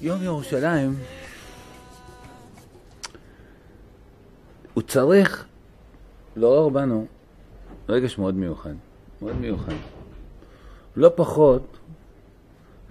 [0.00, 0.94] יום ירושלים,
[4.74, 5.44] הוא צריך
[6.36, 7.06] לעורר בנו
[7.88, 8.74] רגש מאוד מיוחד,
[9.22, 9.72] מאוד מיוחד.
[10.96, 11.78] לא פחות,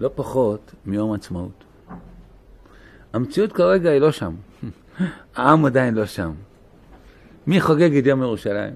[0.00, 1.64] לא פחות מיום עצמאות.
[3.12, 4.34] המציאות כרגע היא לא שם.
[5.36, 6.32] העם עדיין לא שם.
[7.46, 8.74] מי חוגג את יום ירושלים?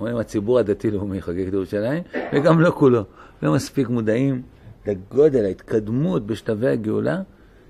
[0.00, 2.02] אומרים הציבור הדתי-לאומי חוגג את ירושלים,
[2.32, 3.04] וגם לא כולו.
[3.42, 4.42] לא מספיק מודעים
[4.86, 7.22] לגודל ההתקדמות בשלבי הגאולה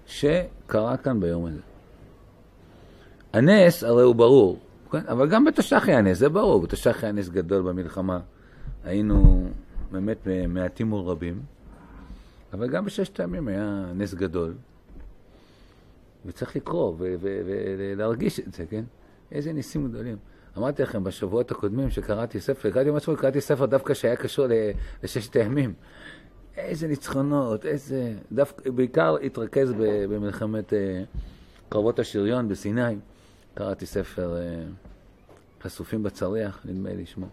[0.06, 1.60] שקרה כאן ביום הזה.
[3.32, 4.59] הנס הרי הוא ברור,
[4.91, 5.06] כן?
[5.09, 8.20] אבל גם בתש"ח היה נס, זה ברור, בתש"ח היה נס גדול במלחמה.
[8.84, 9.48] היינו
[9.91, 11.42] באמת מעטים מול רבים,
[12.52, 14.54] אבל גם בששת הימים היה נס גדול.
[16.27, 18.84] וצריך לקרוא ולהרגיש את זה, כן?
[19.32, 20.16] איזה ניסים גדולים.
[20.59, 24.46] אמרתי לכם בשבועות הקודמים שקראתי ספר, קראתי משהו, קראתי ספר דווקא שהיה קשור
[25.02, 25.74] לששת הימים.
[26.56, 28.14] איזה ניצחונות, איזה...
[28.32, 29.72] דווקא, בעיקר התרכז
[30.09, 31.02] במלחמת אה,
[31.68, 32.96] קרבות השריון בסיני.
[33.54, 34.62] קראתי ספר אה,
[35.62, 37.26] חשופים בצריח, נדמה לי שמו.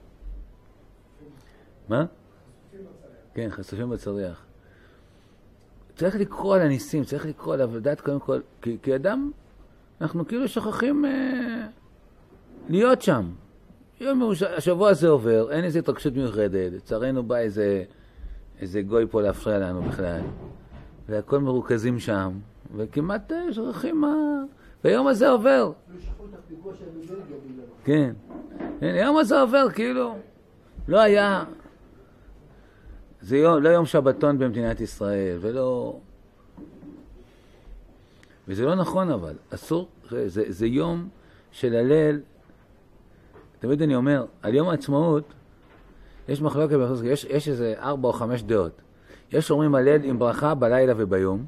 [1.89, 2.05] מה?
[3.33, 4.45] כן, חשופים בצריח.
[5.95, 9.31] צריך לקרוא על הניסים, צריך לקרוא על עבודת קודם כל, כי, כי אדם,
[10.01, 11.67] אנחנו כאילו שוכחים אה,
[12.69, 13.31] להיות שם.
[13.99, 17.83] יום השבוע הזה עובר, אין איזו התרגשות מיוחדת, לצערנו בא איזה,
[18.61, 20.21] איזה גוי פה להפריע לנו בכלל,
[21.09, 22.31] והכל מרוכזים שם,
[22.75, 24.15] וכמעט אה, שוכחים מה...
[24.83, 25.71] והיום הזה עובר.
[27.83, 28.13] כן.
[28.81, 30.15] היום הזה עובר, כאילו,
[30.87, 31.43] לא היה...
[33.21, 35.99] זה יום, לא יום שבתון במדינת ישראל, ולא...
[38.47, 41.09] וזה לא נכון אבל, אסור, זה, זה יום
[41.51, 42.19] של הלל,
[43.59, 45.33] תמיד אני אומר, על יום העצמאות
[46.29, 48.81] יש מחלוקת, יש, יש איזה ארבע או חמש דעות.
[49.31, 51.45] יש אומרים הלל עם ברכה בלילה וביום,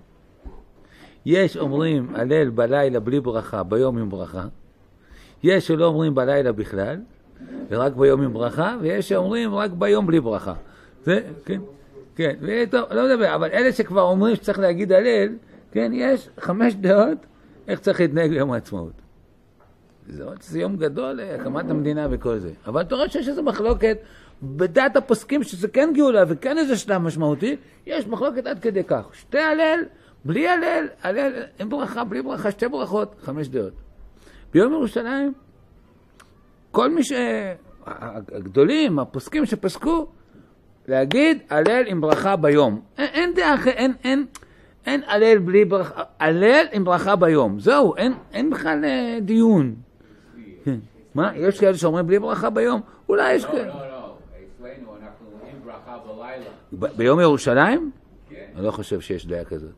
[1.25, 4.45] יש אומרים הלל בלילה בלי ברכה, ביום עם ברכה,
[5.43, 6.97] יש שלא אומרים בלילה בכלל,
[7.69, 10.53] ורק ביום עם ברכה, ויש שאומרים רק ביום בלי ברכה.
[11.03, 11.61] זה, כן,
[12.15, 15.29] כן, וטוב, לא מדבר, אבל אלה שכבר אומרים שצריך להגיד הלל,
[15.71, 17.17] כן, יש חמש דעות
[17.67, 18.93] איך צריך להתנהג ביום העצמאות.
[20.07, 22.51] זה, זה יום גדול, הקמת המדינה וכל זה.
[22.67, 23.97] אבל אתה רואה שיש איזו מחלוקת
[24.43, 27.55] בדעת הפוסקים שזה כן גאולה וכן איזה שלב משמעותי,
[27.85, 29.09] יש מחלוקת עד כדי כך.
[29.13, 29.79] שתי הלל,
[30.25, 33.73] בלי הלל, הלל עם ברכה, בלי ברכה, שתי ברכות, חמש דעות.
[34.53, 35.33] ביום ירושלים,
[36.71, 37.11] כל מי ש...
[38.31, 40.07] הגדולים, הפוסקים שפסקו,
[40.87, 42.81] להגיד הלל עם ברכה ביום.
[42.97, 44.25] אין, אין דעה אחרת, אין, אין,
[44.85, 47.59] אין הלל בלי ברכה, הלל עם ברכה ביום.
[47.59, 49.75] זהו, אין, אין בכלל אה, דיון.
[51.15, 52.81] מה, יש כאלה שאומרים בלי ברכה ביום?
[53.09, 53.67] אולי יש לא, כאלה.
[53.67, 54.17] לא, לא,
[54.57, 56.45] אצלנו אנחנו עם ברכה בלילה.
[56.45, 57.91] ב- ביום ירושלים?
[58.29, 58.45] כן.
[58.55, 59.71] אני לא חושב שיש דעה כזאת.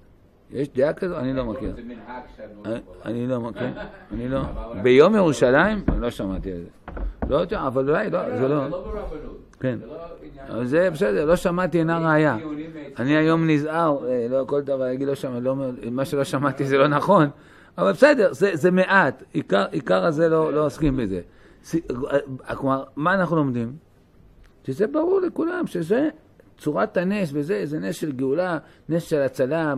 [0.51, 1.17] יש דעה כזאת?
[1.17, 1.73] אני לא מכיר.
[3.05, 3.67] אני- לא מכיר.
[4.11, 4.41] אני לא...
[4.83, 5.83] ביום ירושלים?
[5.87, 6.69] אני לא שמעתי על זה.
[7.29, 8.63] לא יודע, אבל אולי, לא, זה לא...
[8.63, 8.77] זה לא.
[9.59, 9.79] כן.
[10.63, 12.37] זה לא בסדר, לא שמעתי אינה ראייה.
[12.99, 15.55] אני היום נזהר, אה, לא כל דבר להגיד לא שמעתי, לא,
[15.91, 17.29] מה שלא שמעתי זה לא נכון,
[17.77, 19.23] אבל בסדר, זה, מעט,
[19.71, 21.21] עיקר, הזה לא, לא עוסקים בזה.
[22.47, 23.73] אה, כלומר, מה אנחנו לומדים?
[24.63, 26.09] שזה ברור לכולם, שזה
[26.61, 28.57] צורת הנס וזה, זה נס של גאולה,
[28.89, 29.73] נס של הצלה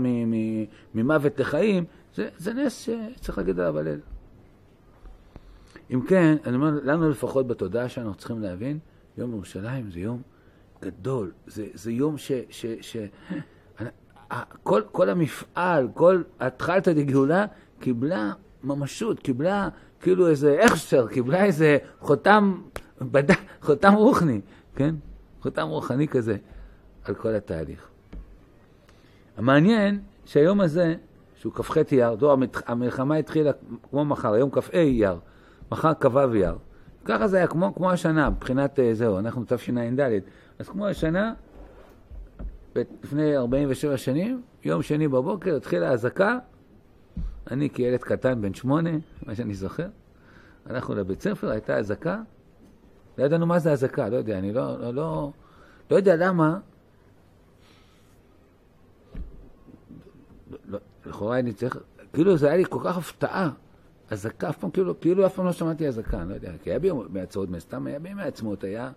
[0.93, 1.85] ממוות לחיים,
[2.15, 3.99] זה, זה נס שצריך להגיד עליו הלל.
[5.91, 8.79] אם כן, אני אומר, לנו לפחות בתודעה שלנו צריכים להבין,
[9.17, 10.21] יום ירושלים זה יום
[10.81, 12.31] גדול, זה, זה יום ש...
[12.49, 12.97] ש, ש
[14.63, 17.45] כל, כל המפעל, כל התחלתא דגאולה
[17.79, 18.33] קיבלה
[18.63, 19.69] ממשות, קיבלה
[20.01, 22.61] כאילו איזה הכשר, קיבלה איזה חותם.
[23.61, 24.41] חותם רוחני,
[24.75, 24.95] כן?
[25.41, 26.37] חותם רוחני כזה
[27.05, 27.87] על כל התהליך.
[29.37, 30.95] המעניין שהיום הזה,
[31.35, 32.17] שהוא כ"ח אייר,
[32.65, 33.51] המלחמה התחילה
[33.89, 35.19] כמו מחר, היום כ"ה אייר,
[35.71, 36.57] מחר כ"ו אייר.
[37.05, 39.99] ככה זה היה כמו, כמו השנה, מבחינת אה, זהו, אנחנו תשע"ד.
[40.59, 41.33] אז כמו השנה,
[42.75, 46.37] לפני 47 שנים, יום שני בבוקר התחילה האזעקה,
[47.51, 48.89] אני כילד קטן בן שמונה,
[49.25, 49.87] מה שאני זוכר,
[50.65, 52.21] הלכנו לבית ספר, הייתה אזעקה,
[53.17, 55.31] לא ידענו מה זה אזעקה, לא יודע, אני לא, לא, לא,
[55.91, 56.57] לא יודע למה,
[60.65, 61.77] לא, לכאורה אני צריך,
[62.13, 63.49] כאילו זה היה לי כל כך הפתעה,
[64.09, 66.79] אזעקה, אף פעם כאילו, כאילו אף פעם לא שמעתי אזעקה, אני לא יודע, כי היה
[66.79, 68.91] ביום בעצמאות, סתם היה בימי העצמאות, היה,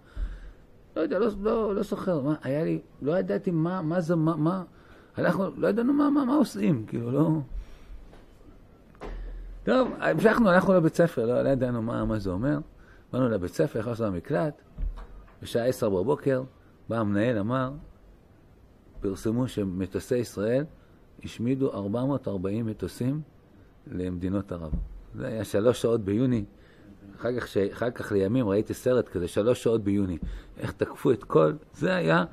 [0.97, 4.37] לא יודע, לא, לא, לא זוכר, מה, היה לי, לא ידעתי מה, מה זה, מה,
[4.37, 4.63] מה,
[5.19, 7.31] אנחנו, לא ידענו מה, מה, מה עושים, כאילו, לא...
[9.65, 12.59] טוב, המשכנו, הלכנו לבית ספר, לא, לא ידענו מה, מה זה אומר.
[13.13, 14.63] באנו לבית ספר, נכנסנו למקלט,
[15.43, 16.43] בשעה עשר בבוקר,
[16.89, 17.73] בא המנהל, אמר,
[19.01, 20.65] פרסמו שמטוסי ישראל
[21.25, 23.21] השמידו 440 מטוסים
[23.93, 24.73] למדינות ערב.
[25.15, 26.45] זה היה שלוש שעות ביוני.
[27.17, 27.57] אחר כך, ש...
[27.57, 30.19] אחר כך לימים ראיתי סרט כזה, שלוש שעות ביוני.
[30.59, 31.53] איך תקפו את כל...
[31.75, 32.25] זה היה...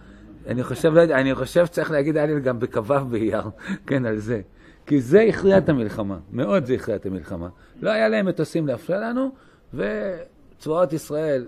[0.48, 3.44] אני חושב, לא יודע, אני חושב שצריך להגיד היה לי גם בכ"ו באייר,
[3.88, 4.42] כן, על זה.
[4.86, 7.50] כי זה הכריע את המלחמה, מאוד זה הכריע את המלחמה.
[7.82, 9.32] לא היה להם מטוסים להפריע לנו,
[9.74, 11.48] וצבאות ישראל,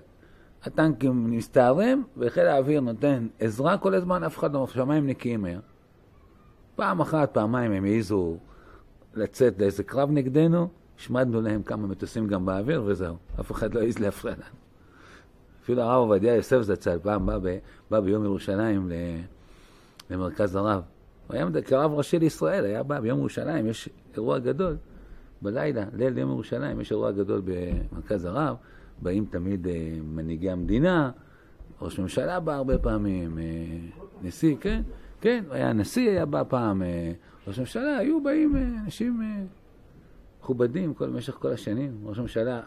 [0.63, 5.59] הטנקים מסתערים, וחיל האוויר נותן עזרה כל הזמן, אף אחד לא, שמיים נקיים היה.
[6.75, 8.37] פעם אחת, פעמיים הם העזו
[9.13, 10.67] לצאת לאיזה קרב נגדנו,
[10.99, 13.15] השמדנו להם כמה מטוסים גם באוויר, וזהו.
[13.39, 14.55] אף אחד לא העז להפריע לנו.
[15.63, 17.57] אפילו הרב עובדיה יוסף זצ"ל פעם בא, ב,
[17.91, 18.91] בא ביום ירושלים
[20.09, 20.81] למרכז הרב.
[21.27, 24.77] הוא היה כרב ראשי לישראל, היה בא ביום ירושלים, יש אירוע גדול,
[25.41, 28.55] בלילה, ליל יום ירושלים, יש אירוע גדול במרכז הרב,
[29.01, 31.11] באים תמיד אה, מנהיגי המדינה,
[31.81, 33.43] ראש ממשלה בא הרבה פעמים, אה,
[34.21, 34.81] נשיא, כן,
[35.21, 37.11] כן, היה נשיא, היה בא פעם, אה,
[37.47, 39.43] ראש ממשלה, היו באים אה, אנשים אה,
[40.39, 41.97] מכובדים כל, במשך כל השנים.
[42.03, 42.61] ראש הממשלה,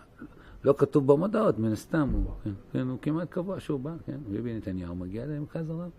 [0.65, 4.57] לא כתוב במודעות, מן הסתם, הוא, כן, כן, הוא כמעט קבוע שהוא בא, כן, ביבי
[4.57, 5.91] נתניהו מגיע למרכז הרב,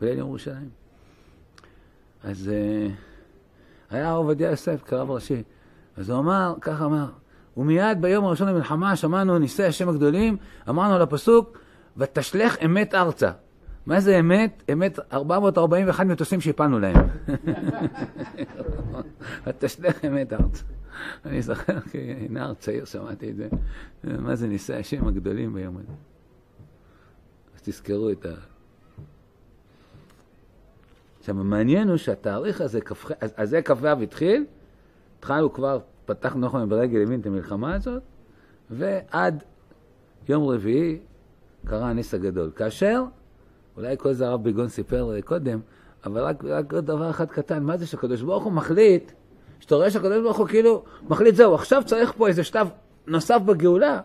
[0.00, 0.70] בליל ירושלים.
[2.24, 2.50] אז
[3.90, 5.42] היה הרב עובדיה יוסף כרב ראשי,
[5.96, 7.06] אז הוא אמר, ככה אמר,
[7.56, 10.36] ומיד ביום הראשון למלחמה שמענו ניסי השם הגדולים,
[10.68, 11.58] אמרנו על הפסוק,
[11.96, 13.30] ותשלך אמת ארצה.
[13.86, 14.62] מה זה אמת?
[14.72, 16.96] אמת 441 מטוסים שהפלנו להם.
[19.46, 20.64] ותשלך אמת ארצה.
[21.24, 23.48] אני זוכר כנער צעיר שמעתי את זה.
[24.04, 25.92] מה זה ניסי השם הגדולים ביום הזה.
[27.54, 28.34] אז תזכרו את ה...
[31.18, 34.44] עכשיו, המעניין הוא שהתאריך הזה, כ"ח, אז זה כ"ו התחיל,
[35.18, 38.02] התחלנו כבר, פתחנו נכון ברגל ימין את המלחמה הזאת,
[38.70, 39.44] ועד
[40.28, 40.98] יום רביעי
[41.66, 42.50] קרה הניס הגדול.
[42.56, 43.02] כאשר,
[43.76, 45.60] אולי כל זה הרב ביגון סיפר קודם,
[46.04, 49.12] אבל רק, רק עוד דבר אחד קטן, מה זה שהקדוש ברוך הוא מחליט,
[49.60, 52.68] שאתה רואה שהקדוש ברוך הוא כאילו מחליט, זהו, עכשיו צריך פה איזה שלב
[53.06, 54.00] נוסף בגאולה,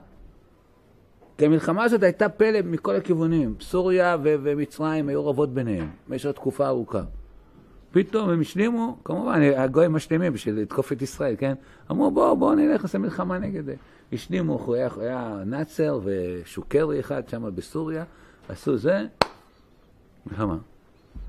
[1.38, 3.56] כי המלחמה הזאת הייתה פלא מכל הכיוונים.
[3.62, 7.02] סוריה ו- ומצרים היו רבות ביניהם במשך תקופה ארוכה.
[7.92, 11.54] פתאום הם השלימו, כמובן, הגויים משלימים בשביל לתקוף את ישראל, כן?
[11.92, 13.75] אמרו, בואו, בואו נלך, נעשה מלחמה נגד זה.
[14.14, 18.04] השלימו, היה, היה נאצר ושוקרי אחד שם בסוריה,
[18.50, 19.06] עשו זה,
[20.32, 20.58] מלחמה.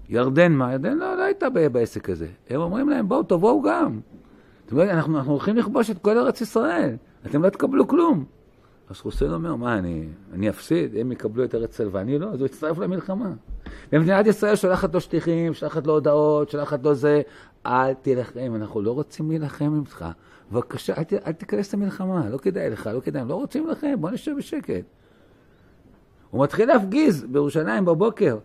[0.09, 0.73] ירדן, מה?
[0.73, 2.27] ירדן לא, לא הייתה בעסק הזה.
[2.51, 4.01] הם אומרים להם, בואו, תבואו גם.
[4.67, 6.97] אתם יודעים, אנחנו, אנחנו הולכים לכבוש את כל ארץ ישראל,
[7.27, 8.25] אתם לא תקבלו כלום.
[8.91, 10.97] אז חוסיין אומר, מה, אני, אני אפסיד?
[10.97, 12.27] הם יקבלו את ארץ צל ואני לא?
[12.27, 13.33] אז הוא יצטרף למלחמה.
[13.93, 17.23] ומדינת ישראל שולחת לו שליחים, שולחת לו הודעות, שולחת לו זה,
[17.67, 20.05] אל תילחם, אנחנו לא רוצים להילחם ממך.
[20.53, 24.33] בבקשה, אל, אל תיכנס למלחמה, לא כדאי לך, לא כדאי, לא רוצים להילחם, בוא נשב
[24.39, 24.85] בשקט.
[26.31, 28.39] הוא מתחיל להפגיז בירושלים בבוקר.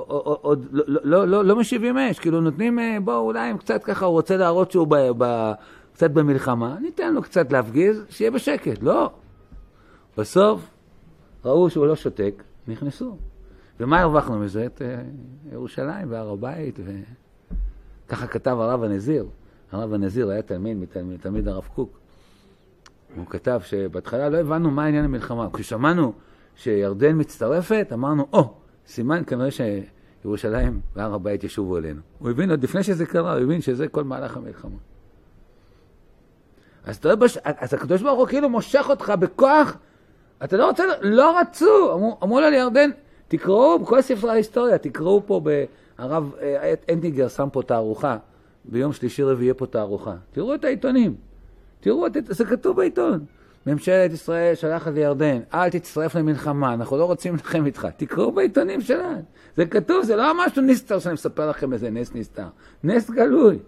[0.00, 4.12] עוד לא, לא, לא, לא משיבים אש, כאילו נותנים, בואו אולי הם קצת ככה, הוא
[4.12, 5.52] רוצה להראות שהוא ב, ב,
[5.92, 8.82] קצת במלחמה, ניתן לו קצת להפגיז, שיהיה בשקט.
[8.82, 9.10] לא,
[10.18, 10.70] בסוף
[11.44, 13.16] ראו שהוא לא שותק, נכנסו.
[13.80, 14.66] ומה הרווחנו מזה?
[14.66, 16.78] את uh, ירושלים והר הבית,
[18.06, 19.26] וככה כתב הרב הנזיר.
[19.72, 21.98] הרב הנזיר היה תלמיד מתלמיד, תלמיד הרב קוק.
[23.16, 25.48] הוא כתב שבהתחלה לא הבנו מה עניין המלחמה.
[25.52, 26.12] כששמענו
[26.56, 28.44] שירדן מצטרפת, אמרנו, או, oh,
[28.86, 32.00] סימן כנראה שירושלים והר הבית ישובו אלינו.
[32.18, 34.76] הוא הבין עוד לפני שזה קרה, הוא הבין שזה כל מהלך המלחמה.
[36.84, 37.38] אז, בש...
[37.44, 39.76] אז הקדוש ברוך הוא כאילו מושך אותך בכוח
[40.44, 42.90] אתה לא רוצה, לא רצו, אמרו, אמרו לה לירדן,
[43.28, 45.40] תקראו בכל ספרי ההיסטוריה, תקראו פה,
[45.98, 48.16] הרב אה, אנטיגר שם פה תערוכה,
[48.64, 50.14] ביום שלישי רביעי פה תערוכה.
[50.32, 51.14] תראו את העיתונים,
[51.80, 53.24] תראו, את, זה כתוב בעיתון.
[53.66, 57.88] ממשלת ישראל שלחת לירדן, אל תצטרף למלחמה, אנחנו לא רוצים להילחם איתך.
[57.96, 59.22] תקראו בעיתונים שלנו.
[59.56, 62.46] זה כתוב, זה לא משהו נסתר שאני מספר לכם איזה נס נסתר.
[62.84, 63.58] נס גלוי.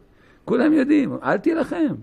[0.45, 1.95] כולם יודעים, אל תילחם.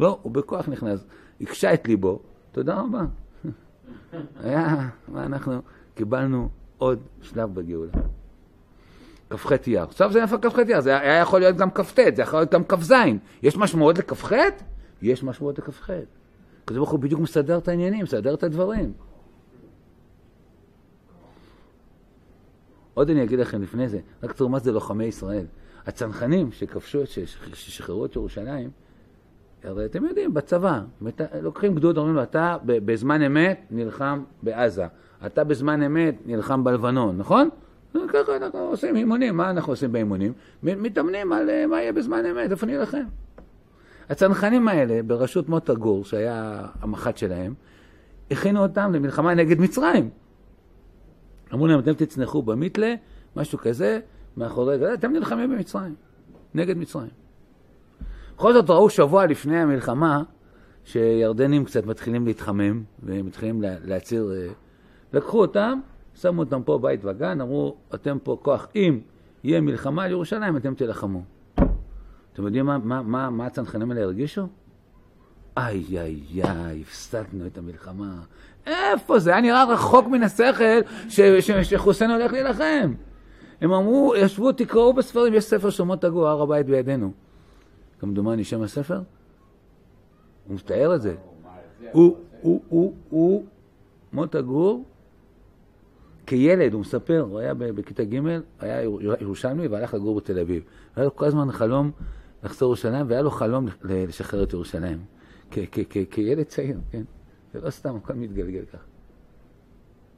[0.00, 1.04] לא, הוא בכוח נכנס,
[1.40, 2.20] הקשה את ליבו,
[2.52, 3.02] תודה רבה.
[4.44, 5.60] היה, מה אנחנו
[5.94, 7.92] קיבלנו עוד שלב בגאולה.
[9.30, 9.82] כ"ח אייר.
[9.82, 12.64] עכשיו זה איפה כ"ח אייר, זה היה יכול להיות גם כ"ט, זה יכול להיות גם
[12.64, 12.92] כ"ז.
[13.42, 14.32] יש משמעות לכ"ח?
[15.02, 15.90] יש משמעות לכ"ח.
[16.70, 18.92] הקדוש ברוך הוא בדיוק מסדר את העניינים, מסדר את הדברים.
[22.94, 25.44] עוד אני אגיד לכם לפני זה, רק תראו מה זה לוחמי ישראל.
[25.86, 26.98] הצנחנים שכבשו,
[27.54, 28.70] ששחררו את ירושלים,
[29.64, 30.80] הרי אתם יודעים, בצבא,
[31.42, 34.86] לוקחים גדוד, אומרים לו, אתה בזמן אמת נלחם בעזה,
[35.26, 37.48] אתה בזמן אמת נלחם בלבנון, נכון?
[37.92, 40.32] ככה אנחנו עושים אימונים, מה אנחנו עושים באימונים?
[40.62, 43.04] מתאמנים על אה, מה יהיה בזמן אמת, איפה נילחם.
[44.10, 47.54] הצנחנים האלה, בראשות מוטה גור, שהיה המח"ט שלהם,
[48.30, 50.10] הכינו אותם למלחמה נגד מצרים.
[51.54, 52.94] אמרו להם, אתם תצנחו במיתלה,
[53.36, 54.00] משהו כזה,
[54.36, 55.94] מאחורי זה, אתם נלחמים במצרים,
[56.54, 57.10] נגד מצרים.
[58.36, 60.22] בכל זאת ראו שבוע לפני המלחמה
[60.84, 64.32] שירדנים קצת מתחילים להתחמם ומתחילים לה- להצהיר...
[64.36, 64.48] אה,
[65.12, 65.80] לקחו אותם,
[66.14, 69.00] שמו אותם פה בית וגן, אמרו, אתם פה כוח, אם
[69.44, 71.22] יהיה מלחמה על ירושלים, אתם תילחמו.
[72.32, 74.46] אתם יודעים מה, מה, מה, מה הצנחנים האלה הרגישו?
[75.56, 78.14] איי, איי, איי, הפסדנו את המלחמה.
[78.66, 79.30] איפה זה?
[79.30, 82.92] היה נראה רחוק מן השכל ש- ש- שחוסיין הולך להילחם.
[83.60, 87.12] הם אמרו, ישבו, תקראו בספרים, יש ספר של מות הגור, הר הבית בידינו.
[88.00, 89.00] כמדומני שם הספר?
[90.46, 91.14] הוא מתאר את זה.
[91.92, 93.44] הוא, הוא, הוא, הוא,
[94.12, 94.84] מוטה גור,
[96.26, 98.20] כילד, הוא מספר, הוא היה בכיתה ג',
[98.60, 100.62] היה ירו- ירושלמי והלך לגור בתל אביב.
[100.96, 101.90] היה לו כל הזמן חלום
[102.44, 105.04] לחזור לירושלים, והיה לו חלום לשחרר את ירושלים.
[106.10, 107.02] כילד צעיר, כן?
[107.52, 108.84] זה לא סתם, הכל מתגלגל ככה.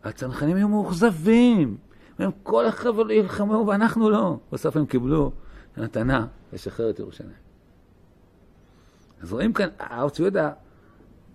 [0.04, 1.76] הצנחנים היו מאוכזבים.
[2.18, 4.38] הם כל החבר'ה נלחמו ואנחנו לא.
[4.52, 5.32] בסוף הם קיבלו
[5.76, 7.32] מתנה לשחרר את ירושלים.
[9.22, 10.52] אז רואים כאן, הרב צבי יהודה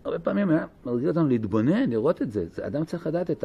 [0.03, 2.45] הרבה פעמים היה מרגיל אותנו להתבונן, לראות את זה.
[2.61, 3.43] אדם צריך לדעת את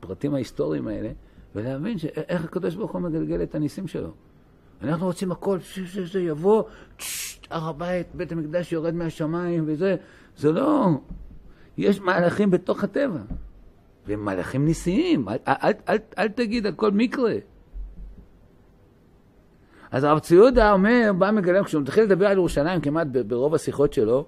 [0.00, 1.10] הפרטים ההיסטוריים האלה,
[1.54, 4.10] ולהבין איך הקדוש ברוך הוא מגלגל את הניסים שלו.
[4.82, 6.62] אנחנו רוצים הכל, שזה יבוא,
[7.50, 9.96] הר הבית, בית המקדש יורד מהשמיים וזה,
[10.36, 10.88] זה לא.
[11.76, 13.20] יש מהלכים בתוך הטבע,
[14.06, 17.34] והם מהלכים ניסיים, אל, אל, אל, אל, תגיד הכל מקרה.
[19.90, 23.92] אז הרב צבי יהודה אומר, בא מגלם, כשהוא מתחיל לדבר על ירושלים כמעט ברוב השיחות
[23.92, 24.26] שלו,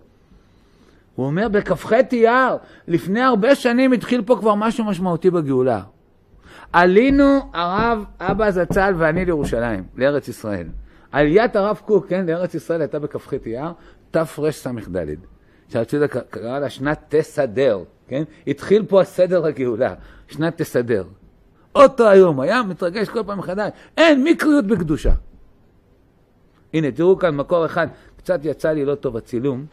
[1.15, 2.57] הוא אומר בכ"ח אייר,
[2.89, 5.83] לפני הרבה שנים התחיל פה כבר משהו משמעותי בגאולה.
[6.73, 10.67] עלינו הרב אבא זצ"ל ואני לירושלים, לארץ ישראל.
[11.13, 13.73] עליית הרב קוק, כן, לארץ ישראל הייתה בכ"ח אייר,
[14.11, 14.67] תרס"ד.
[15.69, 18.23] שהרב ציודה קרא לה שנת תסדר, כן?
[18.47, 19.95] התחיל פה הסדר הגאולה,
[20.29, 21.05] שנת תסדר.
[21.75, 23.71] אותו היום, היה מתרגש כל פעם מחדש.
[23.97, 25.13] אין מקריות בקדושה.
[26.75, 29.67] הנה, תראו כאן מקור אחד, קצת יצא לי לא טוב הצילום,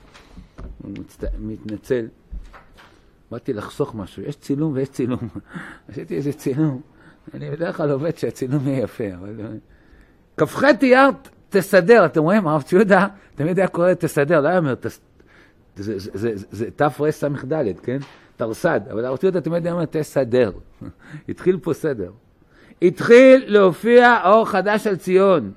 [0.84, 1.24] מצט...
[1.40, 2.06] מתנצל.
[3.34, 5.20] באתי לחסוך משהו, יש צילום ויש צילום.
[5.90, 6.82] עשיתי איזה צילום,
[7.34, 9.58] אני בדרך כלל עובד שהצילום יהיה יפה, אבל...
[10.38, 11.10] כ"ח אייר
[11.50, 15.00] תסדר, אתם רואים, הרב ציודה תמיד היה קורא תסדר, לא היה אומר, תס...
[15.76, 17.98] זה, זה, זה, זה תרס"ד, כן?
[18.38, 20.52] תרס"ד, אבל הרב ציודה תמיד היה אומר תסדר.
[21.30, 22.12] התחיל פה סדר.
[22.82, 25.52] התחיל להופיע אור חדש על ציון,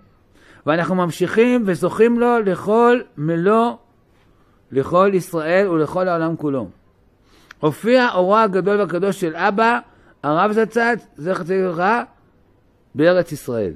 [0.66, 3.72] ואנחנו ממשיכים וזוכים לו לכל מלוא,
[4.72, 6.68] לכל ישראל ולכל העולם כולו.
[7.60, 9.78] הופיע אורו הגדול והקדוש של אבא,
[10.22, 12.02] הרב זצ"ל, זכר צדיק לברכה,
[12.94, 13.72] בארץ ישראל.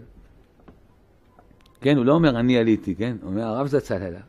[1.81, 3.17] כן, הוא לא אומר אני עליתי, כן?
[3.23, 4.21] הוא אומר הרב זצ"ל עלה.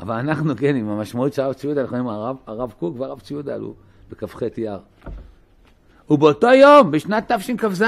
[0.00, 3.54] אבל אנחנו, כן, עם המשמעות של הרב ציודה, אנחנו אומרים הרב, הרב קוק והרב ציודה
[3.54, 3.74] עלו
[4.10, 4.78] בכ"ח אייר.
[6.10, 7.84] ובאותו יום, בשנת תשכ"ז,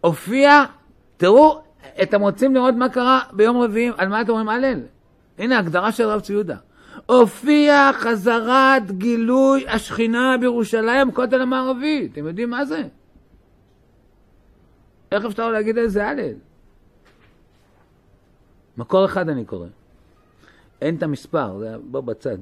[0.00, 0.64] הופיע,
[1.16, 1.60] תראו,
[2.02, 4.80] אתם רוצים לראות מה קרה ביום רביעי, על מה אתם אומרים הלל?
[5.38, 6.56] הנה ההגדרה של הרב ציודה.
[7.06, 12.08] הופיע חזרת גילוי השכינה בירושלים, בכותל המערבי.
[12.12, 12.82] אתם יודעים מה זה?
[15.12, 16.34] איך אפשר להגיד על זה הלל?
[18.76, 19.66] מקור אחד אני קורא.
[20.80, 22.38] אין את המספר, זה בוא בצד.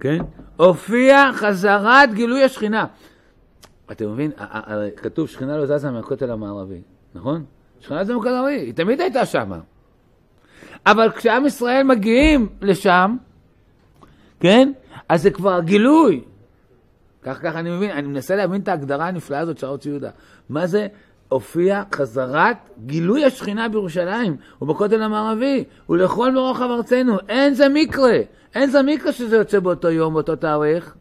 [0.00, 0.18] כן?
[0.56, 2.86] הופיע חזרת גילוי השכינה.
[3.92, 4.30] אתה מבין?
[4.36, 6.82] הרי כתוב שכינה לא זזה מהכותל המערבי,
[7.14, 7.44] נכון?
[7.80, 9.60] שכינה זה מהכותל המערבי, היא תמיד הייתה שמה.
[10.86, 13.16] אבל כשעם ישראל מגיעים לשם,
[14.40, 14.72] כן?
[15.08, 16.24] אז זה כבר גילוי.
[17.22, 20.10] כך ככה אני מבין, אני מנסה להבין את ההגדרה הנפלאה הזאת של צבי יהודה.
[20.48, 20.86] מה זה
[21.28, 27.18] הופיע חזרת גילוי השכינה בירושלים ובכותל המערבי ולכל ברוחב ארצנו.
[27.28, 28.18] אין זה מקרה,
[28.54, 30.94] אין זה מקרה שזה יוצא באותו יום, באותו תאריך.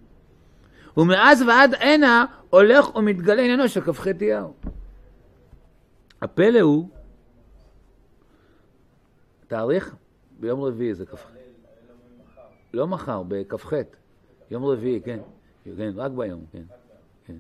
[0.98, 4.48] ומאז ועד הנה הולך ומתגלה עניינו של כ"ח אייר.
[6.22, 6.90] הפלא הוא,
[9.52, 9.96] תאריך
[10.40, 11.32] ביום רביעי זה כ"ח.
[12.74, 13.74] לא מחר, בכ"ח.
[14.52, 15.20] יום רביעי, כן.
[15.78, 16.64] כן, רק ביום, כן.
[17.26, 17.36] כן.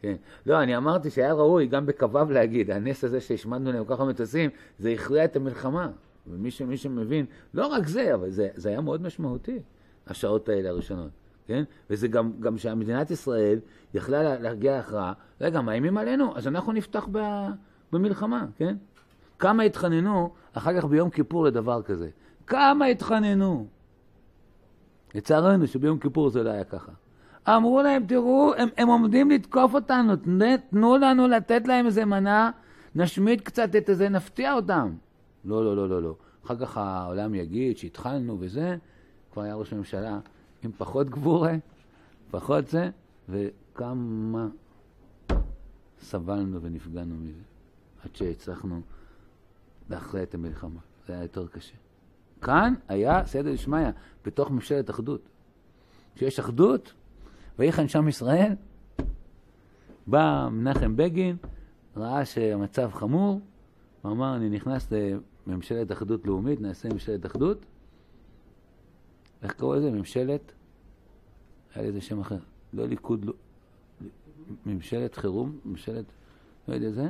[0.00, 0.16] כן.
[0.46, 4.50] לא, אני אמרתי שהיה ראוי גם בכ"ו להגיד, הנס הזה שהשמדנו להם כל כך מטוסים,
[4.78, 5.90] זה הכריע את המלחמה.
[6.26, 9.58] ומי ש, שמבין, לא רק זה, אבל זה, זה היה מאוד משמעותי,
[10.06, 11.10] השעות האלה הראשונות,
[11.46, 11.64] כן?
[11.90, 13.60] וזה גם, גם שמדינת ישראל
[13.94, 17.46] יכלה להגיע להכרעה, רגע, מאיימים עלינו, אז אנחנו נפתח ב,
[17.92, 18.76] במלחמה, כן?
[19.38, 22.08] כמה התחננו אחר כך ביום כיפור לדבר כזה.
[22.46, 23.66] כמה התחננו.
[25.14, 26.92] לצערנו שביום כיפור זה לא היה ככה.
[27.48, 30.12] אמרו להם, תראו, הם, הם עומדים לתקוף אותנו,
[30.70, 32.50] תנו לנו לתת להם איזה מנה,
[32.94, 34.94] נשמיד קצת את זה, נפתיע אותם.
[35.44, 36.14] לא, לא, לא, לא, לא.
[36.44, 38.76] אחר כך העולם יגיד שהתחלנו וזה,
[39.32, 40.18] כבר היה ראש ממשלה
[40.62, 41.54] עם פחות גבורה,
[42.30, 42.90] פחות זה,
[43.28, 44.48] וכמה
[46.00, 47.42] סבלנו ונפגענו מזה.
[48.04, 48.80] עד שהצלחנו
[49.90, 50.80] להכריע את המלחמה.
[51.06, 51.74] זה היה יותר קשה.
[52.40, 53.88] כאן היה סייעתא דשמיא,
[54.24, 55.28] בתוך ממשלת אחדות.
[56.14, 56.92] כשיש אחדות,
[57.58, 58.52] ויחן שם ישראל,
[60.06, 61.36] בא מנחם בגין,
[61.96, 63.40] ראה שהמצב חמור,
[64.02, 64.88] הוא אמר, אני נכנס
[65.46, 67.66] לממשלת אחדות לאומית, נעשה ממשלת אחדות.
[69.42, 69.90] איך קראו לזה?
[69.90, 70.52] ממשלת,
[71.74, 72.38] היה לזה שם אחר,
[72.72, 73.32] לא ליכוד, לא,
[74.66, 76.04] ממשלת חירום, ממשלת,
[76.68, 77.08] לא יודע זה,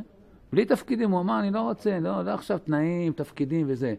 [0.52, 3.94] בלי תפקידים, הוא אמר, אני לא רוצה, לא, לא עכשיו תנאים, תפקידים וזה.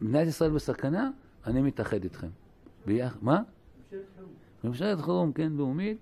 [0.00, 1.10] מדינת ישראל בסכנה,
[1.46, 2.28] אני מתאחד איתכם.
[2.86, 3.18] ביח...
[3.22, 3.42] מה?
[4.64, 5.98] ממשלת חירום, כן, לאומית.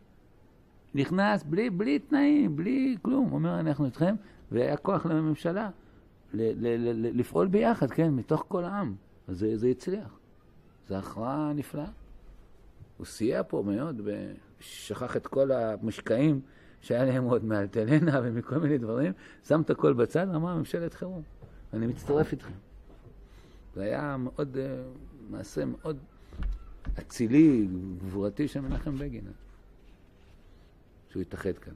[0.94, 3.32] נכנס בלי, בלי תנאים, בלי כלום.
[3.32, 4.14] אומר, אנחנו איתכם,
[4.52, 5.70] והיה כוח לממשלה
[6.34, 8.94] ל- ל- ל- לפעול ביחד, כן, מתוך כל העם.
[9.28, 10.18] אז זה, זה הצליח.
[10.88, 11.86] זו הכרעה נפלאה.
[12.96, 16.40] הוא סייע פה מאוד, ושכח את כל המשקעים
[16.82, 19.12] שהיה להם עוד מאלטלנה ומכל מיני דברים,
[19.44, 21.22] שם את הכל בצד, אמר ממשלת חירום.
[21.72, 22.52] אני מצטרף איתכם.
[23.74, 24.82] זה היה מאוד, אה,
[25.30, 25.98] מעשה מאוד
[26.98, 29.24] אצילי, גבורתי של מנחם בגין,
[31.10, 31.72] שהוא התאחד כאן.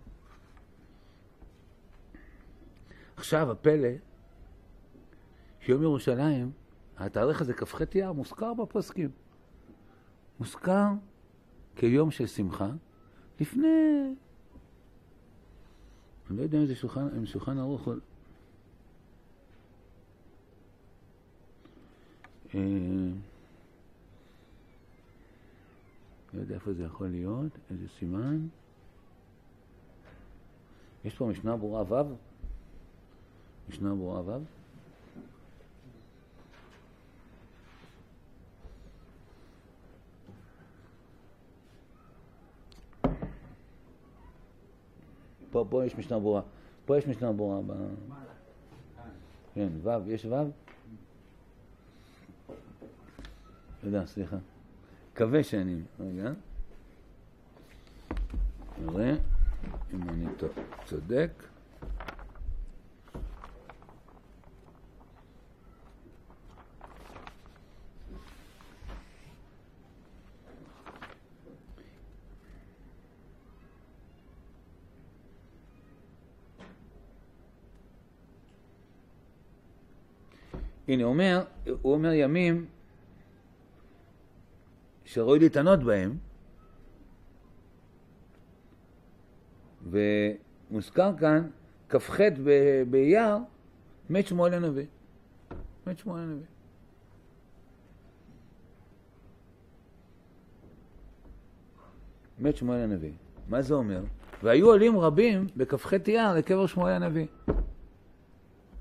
[3.16, 3.88] עכשיו הפלא,
[5.60, 6.50] שיום ירושלים,
[6.96, 9.10] התאריך הזה, כ"ח אייר, מוזכר בפוסקים.
[10.40, 10.86] מוזכר
[11.76, 12.70] כיום של שמחה,
[13.40, 14.14] לפני...
[16.30, 17.92] אני לא יודע אם זה שולחן, אם שולחן ערוך או...
[22.54, 22.60] אה,
[26.34, 28.46] לא יודע איפה זה יכול להיות, איזה סימן.
[31.04, 32.14] יש פה משנה ברורה ו'?
[33.68, 34.44] משנה ברורה ו'?
[45.56, 46.40] פה, פה יש משנה ברורה.
[46.86, 47.60] פה יש משנה ברורה.
[47.66, 47.72] ב...
[49.54, 50.34] כן, ו', יש ו'?
[53.80, 54.36] תודה, סליחה.
[55.12, 55.80] מקווה שאני...
[56.00, 56.30] רגע.
[58.80, 59.14] נראה
[59.94, 60.26] אם אני.
[60.84, 61.30] צודק.
[80.88, 81.44] הנה, הוא אומר,
[81.82, 82.66] הוא אומר ימים
[85.04, 86.16] שראוי להתענות בהם,
[89.90, 91.48] ומוזכר כאן,
[91.88, 92.20] כ"ח
[92.90, 93.36] באייר,
[94.10, 94.86] מת שמואל הנביא.
[95.86, 96.46] מת שמואל הנביא.
[102.38, 103.12] מת שמואל הנביא.
[103.48, 104.04] מה זה אומר?
[104.42, 107.26] והיו עולים רבים בכ"ח אייר לקבר שמואל הנביא.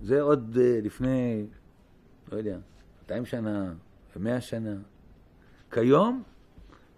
[0.01, 1.45] זה עוד uh, לפני,
[2.31, 2.57] לא יודע,
[3.01, 3.73] 200 שנה,
[4.15, 4.75] 100 שנה.
[5.71, 6.23] כיום,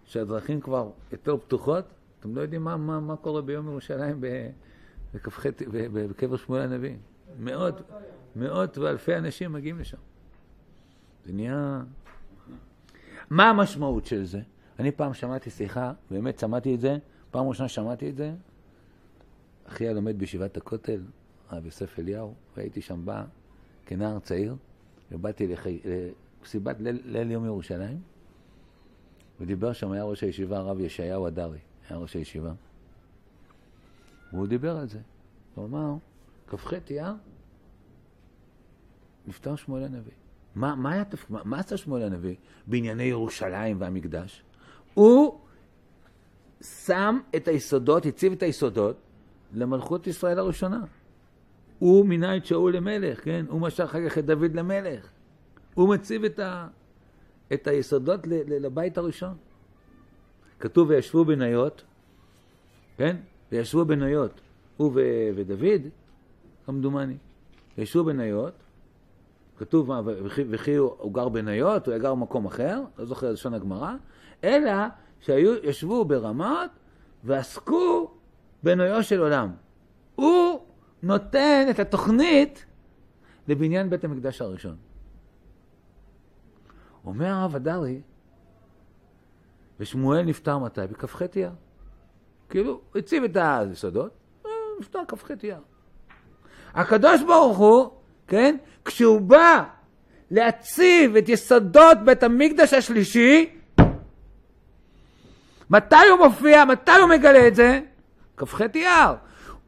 [0.06, 1.86] שהדרכים כבר יותר פתוחות,
[2.20, 5.46] אתם לא יודעים מה, מה, מה קורה ביום ירושלים בכ"ח,
[5.94, 6.96] בקבר שמואל הנביא.
[7.40, 7.82] מאות,
[8.36, 9.98] מאות ואלפי אנשים מגיעים לשם.
[11.26, 11.82] זה נהיה...
[13.30, 14.42] מה המשמעות של זה?
[14.80, 16.98] אני פעם שמעתי שיחה, באמת שמעתי את זה,
[17.32, 18.34] פעם ראשונה שמעתי את זה,
[19.68, 21.02] אחי היה לומד בישיבת הכותל,
[21.50, 23.24] הרב יוסף אליהו, והייתי שם בא
[23.86, 24.56] כנער צעיר,
[25.12, 25.48] ובאתי
[26.42, 28.02] למסיבת ליל, ליל יום ירושלים,
[29.40, 32.52] ודיבר שם, היה ראש הישיבה הרב ישעיהו הדרי, היה ראש הישיבה.
[34.34, 35.00] והוא דיבר על זה.
[35.56, 35.94] הוא אמר,
[36.48, 37.14] כ"ח אייר,
[39.28, 40.12] נפטר שמואל הנביא.
[40.56, 42.36] מה, מה, היה, מה, מה עשה שמואל הנביא
[42.68, 44.44] בענייני ירושלים והמקדש?
[44.94, 45.40] הוא
[46.62, 48.98] שם את היסודות, הציב את היסודות
[49.54, 50.86] למלכות ישראל הראשונה.
[51.80, 53.46] הוא מינה את שאול למלך, כן?
[53.50, 55.08] הוא משך אחר כך את דוד למלך.
[55.74, 56.68] הוא מציב את, ה,
[57.54, 59.36] את היסודות לבית הראשון.
[60.60, 61.84] כתוב וישבו בניות,
[62.98, 63.16] כן?
[63.52, 64.42] וישבו בניות,
[64.78, 65.02] הוא ו,
[65.36, 65.82] ודוד,
[66.66, 67.18] כמדומני.
[67.78, 68.54] וישבו בניות,
[69.58, 69.90] כתוב
[70.50, 73.94] וכי הוא, הוא גר בניות, הוא גר במקום אחר, לא זוכר לשון הגמרא,
[74.44, 74.72] אלא
[75.22, 76.72] שישבו ברמות
[77.24, 78.12] ועסקו
[78.64, 79.52] בנויו של עולם.
[80.16, 80.57] הוא
[81.04, 82.66] נותן את התוכנית
[83.48, 84.76] לבניין בית המקדש הראשון.
[87.06, 88.02] אומר הרב הדרי,
[89.80, 90.82] ושמואל נפטר מתי?
[90.92, 91.52] בכ"ח אייר.
[92.50, 94.12] כאילו, הציב את היסודות,
[94.46, 95.62] אה, נפטר כ"ח אייר.
[96.74, 97.90] הקדוש ברוך הוא,
[98.28, 99.64] כן, כשהוא בא
[100.32, 103.60] להציב את יסודות בית המקדש השלישי,
[105.70, 106.66] מתי הוא מופיע?
[106.66, 107.80] מתי הוא מגלה את זה?
[108.38, 109.16] כ"ח אייר.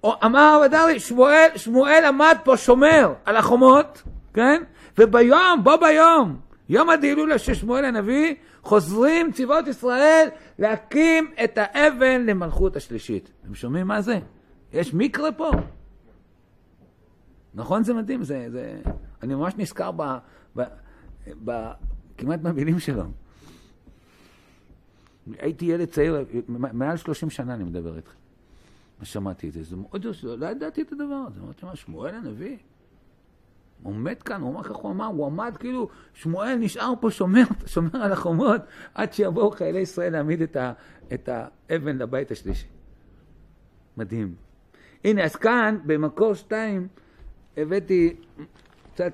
[0.06, 4.64] אמר הרב הדרי, שמואל, שמואל עמד פה שומר על החומות, כן?
[4.98, 10.28] וביום, בו ביום, יום הדילולה של שמואל הנביא, חוזרים צבאות ישראל
[10.60, 13.32] להקים את האבן למלכות השלישית.
[13.42, 14.20] אתם שומעים מה זה?
[14.74, 15.52] יש מקרה פה.
[17.54, 18.80] נכון זה מדהים, זה, זה...
[19.24, 20.02] אני ממש נזכר ב...
[20.56, 20.64] ב...
[21.46, 21.72] ב...
[22.18, 23.04] כמעט במילים שלו.
[25.40, 28.19] הייתי ילד צעיר, מעל 30 שנה אני מדבר איתך.
[29.02, 31.40] ושמעתי את זה, זה מאוד, לא ידעתי את הדבר הזה.
[31.40, 32.58] אמרתי, מה, שמואל הנביא?
[33.84, 37.44] הוא עומד כאן, הוא אמר ככה, הוא אמר, הוא עמד כאילו, שמואל נשאר פה שומר,
[37.66, 38.62] שומר על החומות,
[38.94, 40.74] עד שיבואו חיילי ישראל להעמיד את, ה,
[41.14, 42.68] את האבן לבית השלישי.
[43.98, 44.36] מדהים.
[45.04, 46.88] הנה, אז כאן, במקור שתיים,
[47.58, 48.16] הבאתי
[48.94, 49.14] קצת,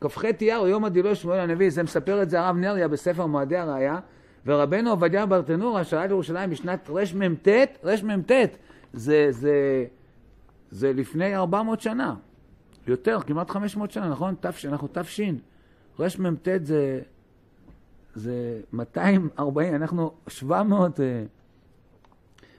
[0.00, 4.00] כ"ח אייר, יום הדילו שמואל הנביא, זה מספר את זה הרב נריה בספר מועדי הראייה,
[4.46, 7.48] ורבנו עובדיה ברטנורה שעלה לירושלים בשנת רמ"ט,
[7.84, 8.32] רמ"ט,
[8.92, 9.84] זה, זה,
[10.70, 12.14] זה לפני 400 שנה,
[12.86, 14.34] יותר, כמעט 500 שנה, נכון?
[14.40, 15.20] תש, אנחנו תש.
[16.00, 17.00] רמ"ט זה,
[18.14, 21.00] זה 240, אנחנו 700...
[21.00, 21.24] אה,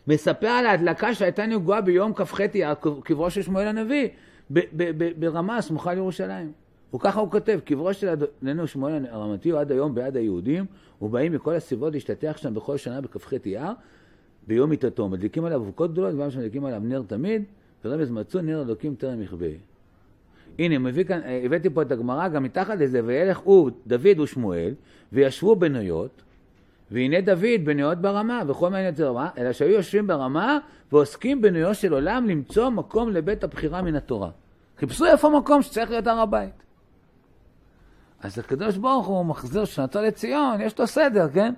[0.10, 2.39] מספר על ההדלקה שהייתה נגועה ביום כ"ח
[3.04, 4.08] קברו של שמואל הנביא,
[5.20, 6.52] ברמה סמוכה לירושלים.
[6.96, 10.65] וככה הוא כותב, קברו של אדוננו שמואל הרמתי הוא עד היום בעד היהודים,
[11.02, 13.72] ובאים מכל הסביבות להשתטח שם בכל שנה בכ"ח אייר,
[14.50, 15.10] ביום מיתתו.
[15.10, 17.44] מדליקים עליו אבוקות גדולות, וגם שמדליקים עליו נר תמיד,
[17.86, 19.46] ורמז מצאו נר אלוקים טרם יכבה.
[20.60, 24.74] הנה, מביא כאן, אה, הבאתי פה את הגמרא, גם מתחת לזה, וילך הוא, דוד ושמואל,
[25.14, 26.22] וישבו בנויות,
[26.92, 30.60] והנה דוד בנויות ברמה, וכל מיני יותר רמה, אלא שהיו יושבים ברמה
[30.92, 34.30] ועוסקים בנויו של עולם למצוא מקום לבית הבחירה מן התורה.
[34.78, 36.64] חיפשו איפה מקום שצריך להיות הר הבית.
[38.22, 41.54] אז הקדוש ברוך הוא מחזיר שנתו לציון, יש לו סדר, כן?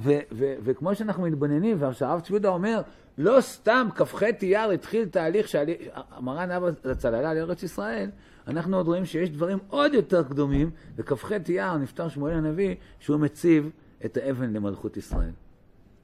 [0.00, 2.82] ו- ו- וכמו שאנחנו מתבוננים, והרב צבי אומר,
[3.18, 8.10] לא סתם כ"ח אייר התחיל תהליך שמרן אבא הצללה לארץ ישראל,
[8.46, 13.70] אנחנו עוד רואים שיש דברים עוד יותר קדומים, וכ"ח אייר נפטר שמואל הנביא, שהוא מציב
[14.04, 15.30] את האבן למלכות ישראל.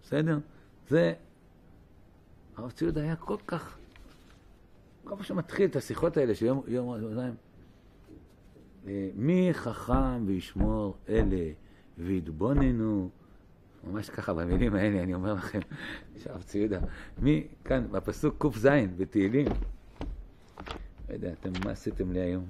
[0.03, 0.39] בסדר?
[0.89, 1.13] זה...
[2.57, 3.77] הרב ציוד היה כל כך...
[5.05, 7.35] כל פעם שמתחיל את השיחות האלה של יום יום יום
[8.87, 11.51] אה, מי חכם וישמור אלה
[11.99, 13.11] ויתבוננו,
[13.85, 15.61] ממש ככה במילים האלה, אני אומר לכם,
[16.27, 16.81] הרב ציודה,
[17.19, 19.47] מי, כאן, בפסוק ק"ז, בתהילים,
[21.09, 22.45] לא יודע, אתם, מה עשיתם לי היום?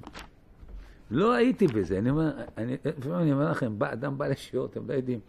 [1.11, 4.95] לא הייתי בזה, אני אומר, אני, אני אומר לכם, בא, אדם בא לשיעור, אתם לא
[4.95, 5.21] יודעים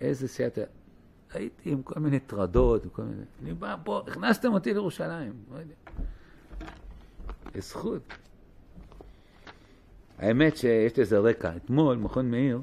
[0.00, 0.64] איזה סייעתא.
[1.32, 3.22] הייתי עם כל מיני טרדות, כל מיני...
[3.42, 5.74] אני בא פה, הכנסתם אותי לירושלים, לא יודע.
[7.58, 8.02] זכות.
[10.18, 11.56] האמת שיש לזה רקע.
[11.56, 12.60] אתמול, מכון מאיר,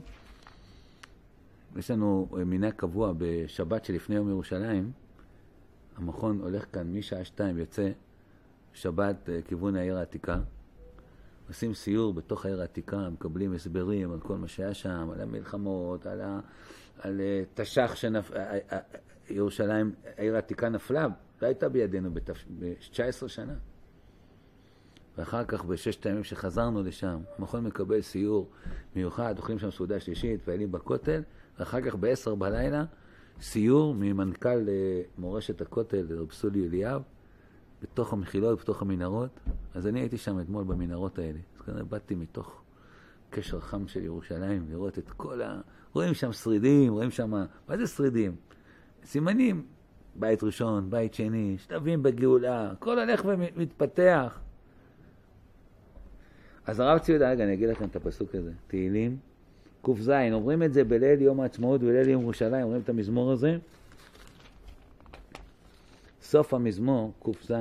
[1.78, 4.92] יש לנו מנהג קבוע בשבת שלפני יום ירושלים,
[5.96, 7.92] המכון הולך כאן משעה שתיים, יוצא
[8.74, 10.40] שבת אה, כיוון העיר העתיקה.
[11.48, 16.22] עושים סיור בתוך העיר העתיקה, מקבלים הסברים על כל מה שהיה שם, על המלחמות, על,
[16.22, 16.40] ה,
[17.00, 17.96] על אה, תש"ח
[19.28, 21.08] שירושלים, העיר העתיקה נפלה,
[21.42, 23.54] לא הייתה בידינו ב-19 שנה.
[25.18, 28.50] ואחר כך בששת הימים שחזרנו לשם, המכון מקבל סיור
[28.96, 31.22] מיוחד, אוכלים שם סעודה שלישית, פעילים בכותל,
[31.60, 32.86] ואחר כך בעשר בלילה,
[33.42, 37.02] סיור ממנכ"ל אה, מורשת הכותל, רב סולי אליאב,
[37.82, 39.40] בתוך המחילות, בתוך המנהרות.
[39.74, 41.40] אז אני הייתי שם אתמול במנהרות האלה.
[41.56, 42.62] אז כנראה באתי מתוך
[43.30, 45.62] קשר חם של ירושלים, לראות את כל ה...
[45.94, 47.32] רואים שם שרידים, רואים שם...
[47.68, 48.36] מה זה שרידים?
[49.06, 49.66] סימנים.
[50.16, 54.40] בית ראשון, בית שני, שלבים בגאולה, הכל הולך ומתפתח.
[56.66, 58.52] אז הרב ציודה, רגע, אני אגיד לכם את הפסוק הזה.
[58.68, 59.18] תהילים,
[59.82, 63.58] ק"ז, אומרים את זה בליל יום העצמאות וליל יום ירושלים, אומרים את המזמור הזה.
[66.22, 67.52] סוף המזמור, ק"ז,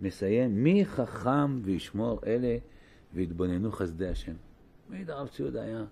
[0.00, 2.56] מסיים, מי חכם וישמור אלה
[3.14, 4.34] ויתבוננו חסדי השם.
[4.88, 5.84] מעיד הרב ציודה היה,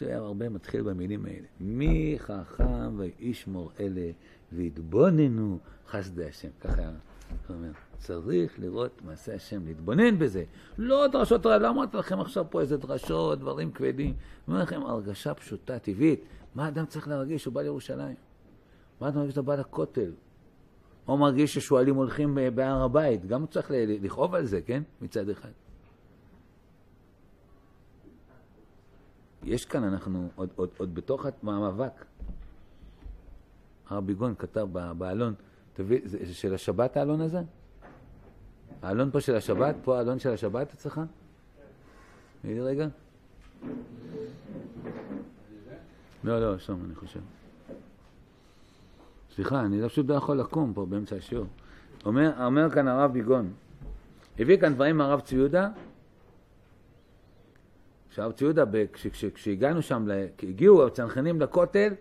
[0.00, 1.46] היה הרבה מתחיל במילים האלה.
[1.60, 4.10] מי חכם וישמור אלה
[4.52, 6.48] ויתבוננו חסדי השם.
[6.60, 6.90] ככה היה
[7.50, 7.72] אומר.
[8.02, 10.44] צריך לראות מעשה השם, להתבונן בזה.
[10.78, 14.06] לא דרשות רע, לא אמרתי לכם עכשיו פה איזה דרשות, דברים כבדים.
[14.08, 14.16] אני
[14.48, 16.24] אומר לכם, הרגשה פשוטה, טבעית.
[16.54, 18.16] מה אדם צריך להרגיש כשהוא בא לירושלים?
[19.00, 20.12] מה אדם מרגיש כשהוא בא לכותל?
[21.08, 23.26] או מרגיש ששועלים הולכים בהר הבית?
[23.26, 24.82] גם הוא צריך לכאוב על זה, כן?
[25.00, 25.50] מצד אחד.
[29.42, 32.04] יש כאן, אנחנו עוד, עוד, עוד בתוך המאבק.
[33.88, 35.34] הרב ביגון כתב בעלון,
[35.72, 36.00] תביא,
[36.32, 37.40] של השבת העלון הזה?
[38.82, 39.74] האלון פה של השבת?
[39.84, 41.00] פה האלון של השבת אצלך?
[42.44, 42.86] לי רגע.
[46.24, 47.20] לא, לא, שם אני חושב.
[49.34, 51.46] סליחה, אני לא- פשוט לא יכול לקום פה באמצע השיעור.
[52.04, 53.52] אומר, אומר כאן הרב ביגון,
[54.38, 55.68] הביא כאן דברים מהרב צבי יהודה,
[58.10, 58.64] שהרב צבי יהודה,
[59.34, 60.06] כשהגענו שם,
[60.38, 61.94] כשהגיעו הצנחנים לכותל,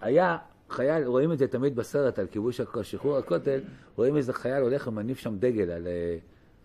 [0.00, 0.38] היה
[0.70, 3.60] חייל, רואים את זה תמיד בסרט על כיבוש שחרור הכותל,
[3.96, 6.16] רואים איזה חייל הולך ומניף שם דגל על, אה,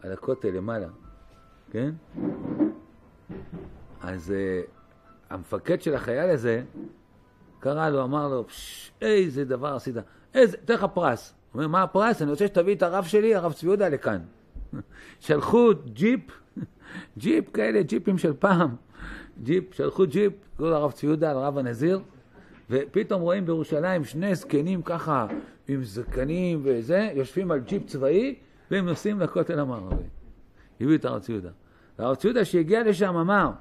[0.01, 0.87] על הכותל למעלה,
[1.71, 1.91] כן?
[4.01, 4.69] אז uh,
[5.29, 6.63] המפקד של החייל הזה
[7.59, 9.95] קרא לו, אמר לו, "פש, איזה דבר עשית,
[10.33, 11.33] איזה, אתן לך פרס.
[11.51, 12.21] הוא אומר, מה הפרס?
[12.21, 14.21] אני רוצה שתביא את הרב שלי, הרב צבי יהודה, לכאן.
[15.19, 16.21] שלחו ג'יפ,
[17.17, 18.75] ג'יפ כאלה, ג'יפים של פעם,
[19.43, 21.99] ג'יפ, שלחו ג'יפ, קראו לו הרב צבי יהודה, הרב הנזיר,
[22.69, 25.27] ופתאום רואים בירושלים שני זקנים ככה,
[25.67, 28.35] עם זקנים וזה, יושבים על ג'יפ צבאי,
[28.71, 30.03] והם נוסעים לכותל המערבי.
[30.81, 31.49] הביאו את הרב צבי יהודה.
[31.99, 33.51] והרב צבי יהודה שהגיע לשם אמר,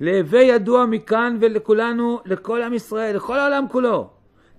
[0.00, 4.10] להווי ידוע מכאן ולכולנו, לכל עם ישראל, לכל העולם כולו,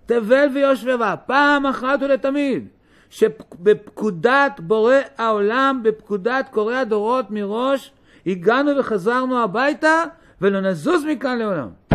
[0.06, 2.68] תבל ויושבבה, פעם אחת ולתמיד,
[3.10, 7.92] שבפקודת בורא העולם, בפקודת קורא הדורות מראש,
[8.26, 10.04] הגענו וחזרנו הביתה
[10.42, 11.89] ולא נזוז מכאן לעולם.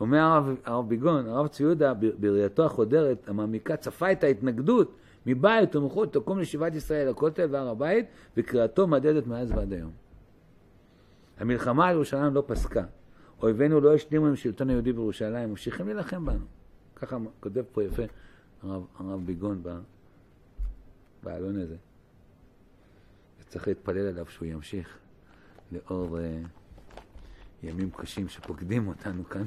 [0.00, 6.10] אומר הרב, הרב ביגון, הרב צבי יהודה, בראייתו החודרת, המעמיקה, צפה את ההתנגדות מבית ומחוץ,
[6.12, 9.90] תקום לשיבת ישראל לכותל והר הבית, וקריאתו מהדהדת מאז ועד היום.
[11.38, 12.84] המלחמה על ירושלים לא פסקה.
[13.42, 16.44] אויבינו לא השלימו עם שלטון היהודי בירושלים, ממשיכים להילחם בנו.
[16.96, 18.02] ככה כותב פה יפה
[18.62, 19.62] הרב, הרב ביגון
[21.22, 21.76] בעלון הזה.
[23.40, 24.98] וצריך להתפלל עליו שהוא ימשיך
[25.72, 26.20] לאור uh,
[27.62, 29.42] ימים קשים שפוקדים אותנו כאן.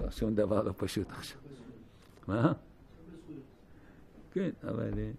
[0.00, 1.38] לא, שום דבר לא פשוט עכשיו.
[2.28, 2.52] מה?
[4.32, 4.90] כן, אבל...
[4.98, 5.10] אה,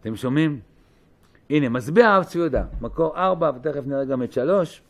[0.00, 0.60] אתם שומעים?
[1.50, 4.82] הנה, מסביר הרב צבי יהודה, מקור ארבע, ותכף נראה גם את שלוש.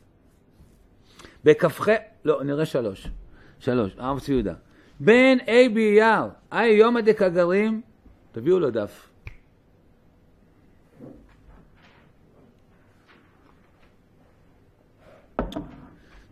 [1.44, 1.88] בכ"ח,
[2.24, 3.08] לא, נראה שלוש.
[3.58, 4.54] שלוש, הרב צבי יהודה.
[5.00, 7.80] בין ה' באייר, אי יומא דקגרים,
[8.32, 9.08] תביאו לו דף.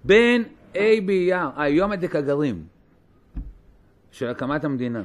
[0.05, 2.65] בין ה' באייר, אי יומא דקגרים,
[4.11, 5.03] של הקמת המדינה,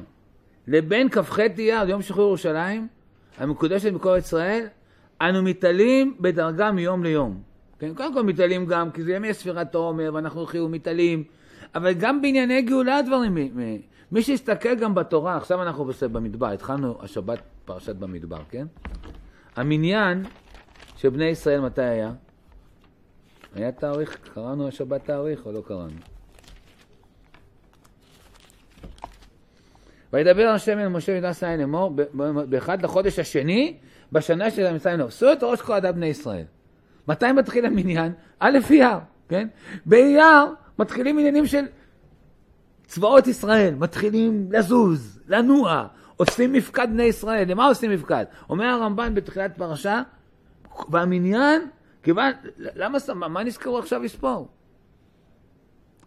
[0.66, 2.88] לבין כ"ח אייר, יום שחרור ירושלים,
[3.38, 4.66] המקודשת בכל ישראל,
[5.20, 7.42] אנו מתעלים בדרגה מיום ליום.
[7.78, 11.24] כן, קודם כל מתעלים גם, כי זה ימי ספירת העומר, ואנחנו הולכים ומתעלים,
[11.74, 13.34] אבל גם בענייני גאולה הדברים.
[13.34, 13.76] מ-
[14.12, 18.66] מי שיסתכל גם בתורה, עכשיו אנחנו במדבר, התחלנו השבת פרשת במדבר, כן?
[19.56, 20.22] המניין
[20.96, 22.12] של בני ישראל מתי היה?
[23.54, 25.96] היה תאריך, קראנו השבת תאריך או לא קראנו?
[30.12, 31.90] וידבר השם אל משה וידע סיין לאמור,
[32.48, 33.76] באחד לחודש השני,
[34.12, 36.44] בשנה של המצרים שאו את ראש עדת בני ישראל.
[37.08, 38.12] מתי מתחיל המניין?
[38.38, 39.48] א' אייר, כן?
[39.86, 40.46] באייר
[40.78, 41.64] מתחילים עניינים של
[42.86, 45.86] צבאות ישראל, מתחילים לזוז, לנוע,
[46.16, 47.50] עושים מפקד בני ישראל.
[47.50, 48.24] למה עושים מפקד?
[48.50, 50.02] אומר הרמב"ן בתחילת פרשה,
[50.88, 51.62] במניין,
[52.02, 54.48] כיוון, למה, מה מה נזכרו עכשיו לספור?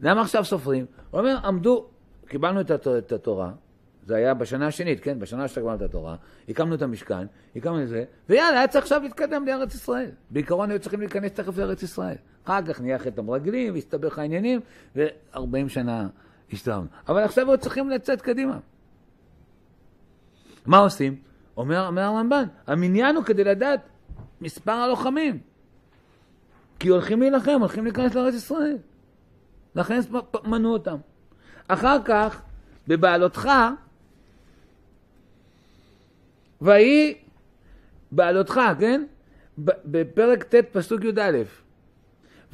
[0.01, 0.85] למה עכשיו סופרים?
[1.11, 1.85] הוא אומר, עמדו,
[2.27, 3.51] קיבלנו את, הת- את התורה,
[4.05, 5.19] זה היה בשנה השנית, כן?
[5.19, 6.15] בשנה שאתה קיבלנו את התורה,
[6.49, 7.25] הקמנו את המשכן,
[7.55, 10.09] הקמנו את זה, ויאללה, היה צריך עכשיו להתקדם לארץ ישראל.
[10.29, 12.15] בעיקרון היו צריכים להיכנס תכף לארץ ישראל.
[12.43, 14.59] אחר כך נהיה חטא המרגלים, והסתבך העניינים,
[14.95, 16.07] ו-40 שנה
[16.53, 16.87] הסתדרנו.
[17.07, 18.59] אבל עכשיו היו צריכים לצאת קדימה.
[20.65, 21.15] מה עושים?
[21.57, 23.79] אומר, אומר הרמב"ן, המניין הוא כדי לדעת
[24.41, 25.39] מספר הלוחמים.
[26.79, 28.77] כי הולכים להילחם, הולכים להיכנס לארץ ישראל.
[29.75, 29.99] לכן
[30.43, 30.97] מנו אותם.
[31.67, 32.41] אחר כך,
[32.87, 33.49] בבעלותך,
[36.61, 37.15] ויהי
[38.11, 39.03] בעלותך, כן?
[39.85, 41.37] בפרק ט' פסוק י"א.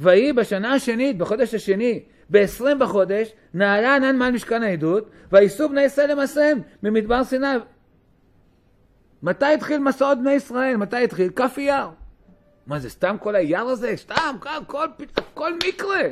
[0.00, 6.10] ויהי בשנה השנית, בחודש השני, ב-20 בחודש, נעלה ענן מעל משכן העדות, וייסעו בני ישראל
[6.10, 7.46] למסעיהם ממדבר סיני.
[9.22, 10.76] מתי התחיל מסעות בני ישראל?
[10.76, 11.30] מתי התחיל?
[11.36, 11.86] כף אייר.
[12.70, 13.92] מה זה, סתם כל האייר הזה?
[13.96, 14.86] סתם, כל, כל,
[15.34, 16.02] כל מקרה.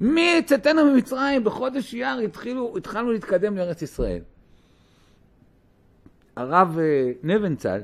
[0.00, 4.22] מצאתנו ממצרים, בחודש אייר התחילו, התחלנו להתקדם לארץ ישראל.
[6.36, 7.80] הרב אה, נבנצל,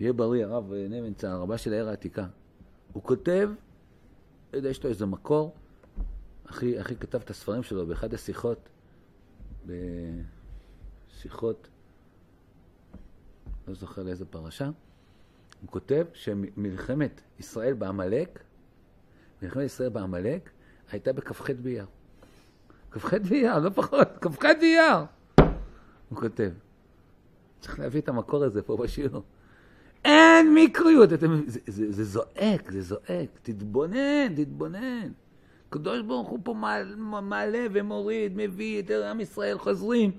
[0.00, 2.26] יהיה בריא, הרב אה, נבנצל, הרבה של העיר העתיקה,
[2.92, 3.50] הוא כותב,
[4.52, 5.54] לא יודע, יש לו איזה מקור,
[6.50, 8.68] אחי, אחי כתב את הספרים שלו באחד השיחות,
[9.66, 11.68] בשיחות,
[13.68, 14.70] לא זוכר לאיזה פרשה,
[15.62, 18.38] הוא כותב שמלחמת ישראל בעמלק,
[19.42, 20.50] מלחמת ישראל בעמלק,
[20.90, 21.86] הייתה בכ"ח באייר.
[22.90, 24.96] כ"ח באייר, לא פחות, כ"ח באייר.
[26.08, 26.50] הוא כותב.
[27.60, 29.22] צריך להביא את המקור הזה פה בשיעור.
[30.04, 35.08] אין מיקריות, אתם, זה, זה, זה זועק, זה זועק, תתבונן, תתבונן.
[35.68, 40.10] הקדוש ברוך הוא פה מעלה, מעלה ומוריד, מביא את עם ישראל, חוזרים.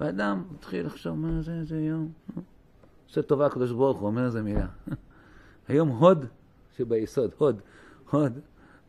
[0.00, 2.12] ואדם מתחיל לחשוב, מה זה, זה יום?
[3.08, 4.66] עושה טובה הקדוש ברוך הוא, אומר איזה מילה.
[5.68, 6.26] היום הוד
[6.76, 7.60] שביסוד, הוד,
[8.10, 8.38] הוד,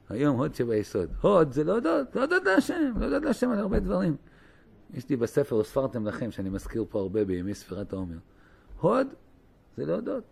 [0.09, 1.09] היום הוד שביסוד.
[1.21, 4.15] הוד זה להודות, להודות להשם, להודות להשם על הרבה דברים.
[4.93, 8.17] יש לי בספר, וספרתם לכם, שאני מזכיר פה הרבה בימי ספירת העומר.
[8.79, 9.07] הוד
[9.77, 10.23] זה להודות,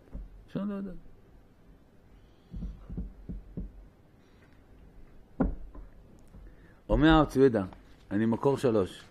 [0.46, 0.94] אפשר להודות.
[6.88, 7.48] אומר הרב צבי
[8.10, 9.04] אני מקור שלוש.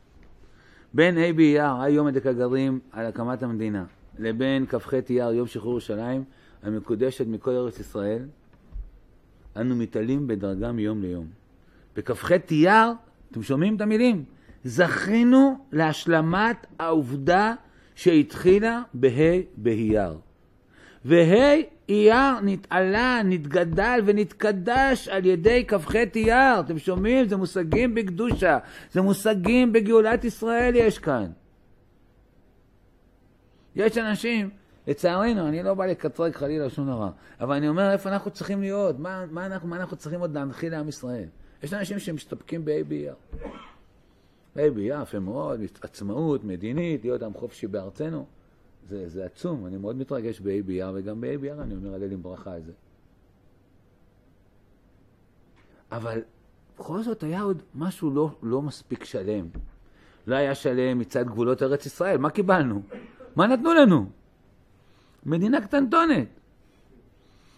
[0.94, 3.86] בין ה' באייר, היום עדק הגרים על הקמת המדינה,
[4.20, 6.24] לבין כ"ח אייר, יום שחרור ירושלים,
[6.64, 8.26] המקודשת מכל ארץ ישראל,
[9.58, 11.28] אנו מתעלים בדרגה מיום ליום.
[11.96, 12.92] בכ"ח אייר,
[13.32, 14.24] אתם שומעים את המילים?
[14.64, 17.54] זכינו להשלמת העובדה
[17.96, 20.18] שהתחילה בה' באייר.
[21.06, 21.56] וה'
[21.90, 26.60] אייר נתעלה, נתגדל ונתקדש על ידי כ"ח אייר.
[26.60, 27.28] אתם שומעים?
[27.28, 28.58] זה מושגים בקדושה,
[28.92, 31.26] זה מושגים בגאולת ישראל יש כאן.
[33.78, 34.50] יש אנשים,
[34.88, 37.10] לצערנו, אני לא בא לקטרג חלילה שום דבר,
[37.40, 40.72] אבל אני אומר איפה אנחנו צריכים להיות, מה, מה, אנחנו, מה אנחנו צריכים עוד להנחיל
[40.72, 41.26] לעם ישראל.
[41.64, 42.62] יש אנשים שמסתפקים.
[42.62, 42.84] ה'
[44.56, 48.26] באייר יפה מאוד, עצמאות מדינית, להיות עם חופשי בארצנו.
[48.90, 52.62] זה, זה עצום, אני מאוד מתרגש באייר, וגם באייר אני אומר הלל עם ברכה על
[52.62, 52.72] זה.
[55.92, 56.22] אבל
[56.80, 59.48] בכל זאת היה עוד משהו לא, לא מספיק שלם.
[60.28, 62.82] לא היה שלם מצד גבולות ארץ ישראל, מה קיבלנו?
[63.38, 64.06] מה נתנו לנו?
[65.26, 66.28] מדינה קטנטונת.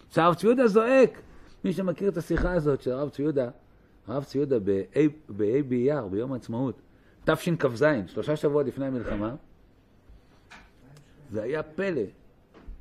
[0.10, 1.22] שהרב צבי יהודה זועק,
[1.64, 3.50] מי שמכיר את השיחה הזאת של הרב צבי יהודה,
[4.08, 6.82] הרב צבי יהודה בה' באייר, ביום העצמאות,
[7.26, 9.36] תשכ"ז, שלושה שבועות לפני המלחמה,
[11.32, 12.02] זה היה פלא.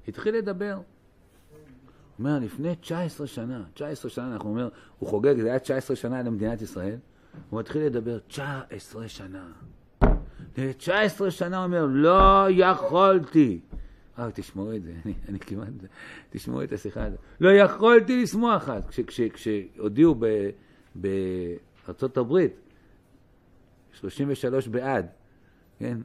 [0.09, 0.75] התחיל לדבר.
[0.75, 0.83] הוא
[2.19, 6.63] אומר, לפני 19 שנה, 19 שנה, אנחנו אומר, הוא חוגג, זה היה 19 שנה למדינת
[6.63, 6.97] ישראל,
[7.51, 9.53] הוא מתחיל לדבר, 19 שנה.
[10.53, 13.61] 19 שנה אומר, לא יכולתי.
[14.19, 15.69] אה, תשמעו את זה, אני, אני כמעט,
[16.31, 17.19] תשמעו את השיחה הזאת.
[17.41, 18.83] לא יכולתי לשמוח אז.
[19.35, 20.15] כשהודיעו
[20.95, 22.53] בארצות הברית,
[23.93, 25.07] 33 בעד,
[25.79, 25.99] כן,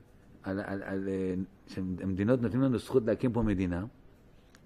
[0.44, 1.34] על, על, על, אה,
[1.68, 3.86] שהמדינות נותנים לנו זכות להקים פה מדינה.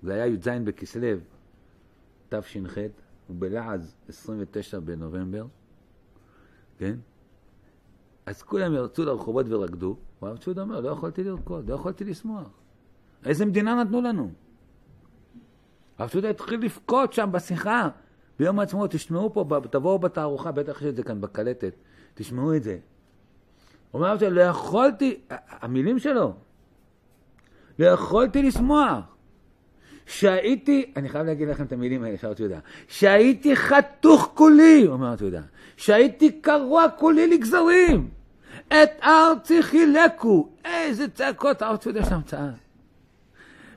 [0.03, 1.17] זה היה י"ז בכסלו,
[2.29, 2.77] תש"ח,
[3.29, 5.45] ובלעז 29 בנובמבר,
[6.77, 6.95] כן?
[8.27, 12.49] אז כולם ירצו לרחובות ורקדו, והרב צ'ודה אומר, לא יכולתי לרקוד, לא יכולתי לשמוח.
[13.25, 14.31] איזה מדינה נתנו לנו?
[15.97, 17.89] הרב צ'ודה התחיל לבכות שם בשיחה,
[18.39, 21.73] ביום העצמאות, תשמעו פה, תבואו בתערוכה, בטח יש את זה כאן בקלטת,
[22.13, 22.77] תשמעו את זה.
[23.91, 26.33] הוא אומר לא יכולתי, המילים שלו,
[27.79, 29.17] לא יכולתי לשמוח.
[30.05, 35.41] שהייתי, אני חייב להגיד לכם את המילים האלה, שארתי יהודה, שהייתי חתוך כולי, אומר יהודה,
[35.77, 38.16] שהייתי קרוע כולי לגזרים,
[38.67, 42.67] את ארצי חילקו, איזה צעקות יהודה שם צעק.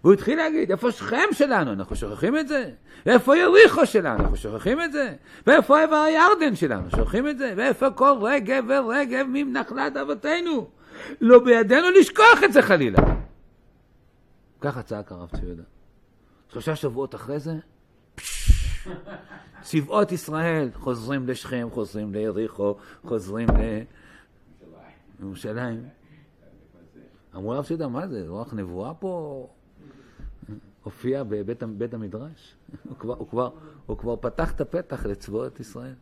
[0.03, 1.73] והוא התחיל להגיד, איפה שכם שלנו?
[1.73, 2.71] אנחנו שוכחים את זה.
[3.07, 4.21] ואיפה יריחו שלנו?
[4.21, 5.15] אנחנו שוכחים את זה.
[5.47, 6.91] ואיפה עבר הירדן שלנו?
[6.91, 7.55] שוכחים את זה.
[7.57, 10.69] ואיפה כל רגב ורגב ממנחלת אבותינו?
[11.21, 12.99] לא בידינו לשכוח את זה חלילה.
[14.61, 15.63] ככה צעק הרב ציודה.
[16.49, 17.53] שלושה שבועות אחרי זה,
[19.63, 22.77] צבאות ישראל חוזרים לשכם, חוזרים ליריחו,
[23.07, 23.49] חוזרים
[25.21, 25.89] לירושלים.
[27.35, 29.47] אמרו הרב ציודה, מה זה, רוח נבואה פה?
[30.83, 32.57] הופיע בבית בית המדרש.
[32.89, 33.51] הוא, כבר, הוא, כבר,
[33.87, 35.95] הוא כבר פתח את הפתח לצבאות ישראל.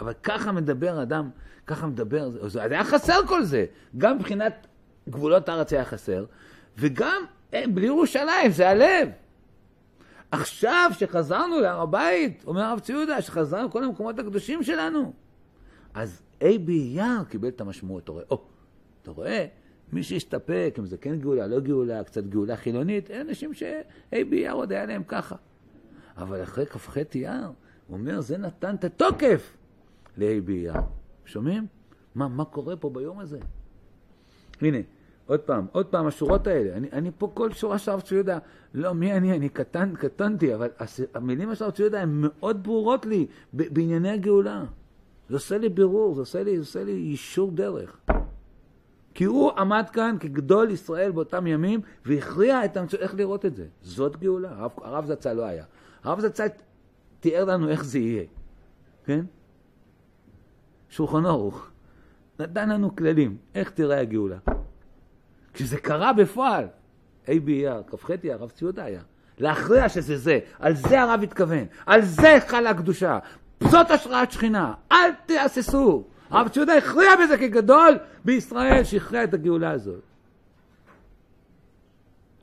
[0.00, 1.30] אבל ככה מדבר אדם,
[1.66, 3.66] ככה מדבר, זה היה חסר כל זה.
[3.98, 4.66] גם מבחינת
[5.08, 6.24] גבולות הארץ היה חסר,
[6.78, 7.22] וגם
[7.54, 9.08] אה, בלי ירושלים, זה הלב.
[10.30, 15.12] עכשיו שחזרנו להר הבית, אומר הרב ציודה, שחזרנו כל המקומות הקדושים שלנו,
[15.94, 18.42] אז ה' באייר קיבל את המשמעות, אתה רואה, או,
[19.02, 19.46] אתה רואה,
[19.92, 23.80] מי שהסתפק, אם זה כן גאולה, לא גאולה, קצת גאולה חילונית, אין אנשים שה'
[24.10, 25.36] באייר עוד היה להם ככה.
[26.16, 27.46] אבל אחרי כ"ח אייר,
[27.86, 29.56] הוא אומר, זה נתן את התוקף
[30.16, 30.74] לה' באייר.
[31.24, 31.66] שומעים?
[32.14, 33.38] מה, מה קורה פה ביום הזה?
[34.60, 34.78] הנה,
[35.26, 36.76] עוד פעם, עוד פעם, השורות האלה.
[36.76, 38.38] אני, אני פה כל שורה של הרב צבי יהודה,
[38.74, 39.36] לא, מי אני?
[39.36, 40.68] אני קטן, קטנתי, אבל
[41.14, 44.64] המילים של הרב צבי יהודה הן מאוד ברורות לי בענייני הגאולה.
[45.32, 48.00] זה עושה לי בירור, זה עושה לי, זה עושה לי יישור דרך.
[49.14, 53.66] כי הוא עמד כאן כגדול ישראל באותם ימים והכריע את המציאות, איך לראות את זה.
[53.82, 54.50] זאת גאולה.
[54.50, 55.64] הרב, הרב זצ"ל לא היה.
[56.04, 56.46] הרב זצ"ל
[57.20, 58.24] תיאר לנו איך זה יהיה,
[59.04, 59.24] כן?
[60.88, 61.70] שולחן ערוך.
[62.40, 64.38] נתן לנו כללים, איך תראה הגאולה.
[65.54, 66.66] כשזה קרה בפועל,
[67.28, 69.02] ה' באייר, כ"ח אייר, הרב ציודה היה.
[69.38, 70.38] להכריע שזה זה.
[70.58, 71.64] על זה הרב התכוון.
[71.86, 73.18] על זה חלה הקדושה.
[73.70, 74.74] זאת השראת שכינה.
[74.92, 76.04] אל תהססו.
[76.30, 80.00] הרב ציודה הכריע בזה כגדול בישראל שהכריע את הגאולה הזאת.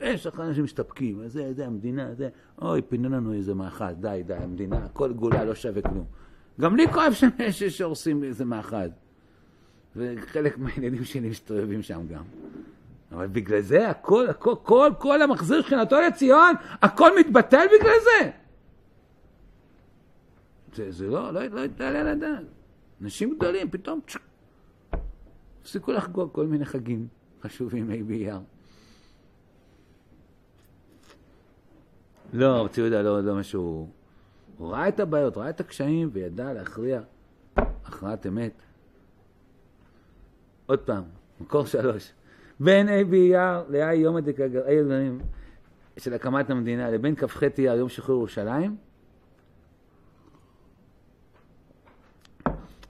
[0.00, 2.28] יש לך אנשים מסתפקים, זה, זה המדינה, זה,
[2.62, 6.04] אוי, פינו לנו איזה מאחז, די, די, המדינה, כל גאולה לא שווה כלום.
[6.60, 7.12] גם לי כואב
[7.68, 8.90] שהורסים איזה מאחז.
[9.96, 12.22] וחלק מהילדים שלי מסתובבים שם גם.
[13.12, 18.30] אבל בגלל זה הכל, הכל, כל, כל המחזיר שכנתו לציון, הכל מתבטל בגלל זה.
[20.74, 22.44] זה, זה לא, לא, לא יתעלה על הדעת.
[23.02, 24.20] אנשים גדולים, פתאום צ'ק.
[25.60, 27.08] הפסיקו לחגוג כל מיני חגים
[27.42, 28.38] חשובים, ה' באייר.
[32.32, 33.88] לא, רבי יהודה לא, לא משהו...
[34.58, 37.00] הוא ראה את הבעיות, ראה את הקשיים וידע להכריע
[37.56, 38.62] הכרעת אמת.
[40.66, 41.02] עוד פעם,
[41.40, 42.12] מקור שלוש.
[42.60, 45.20] בין ה' באייר לה' יום הדברים
[45.96, 48.76] של הקמת המדינה לבין כ"ח אייר יום שחרור ירושלים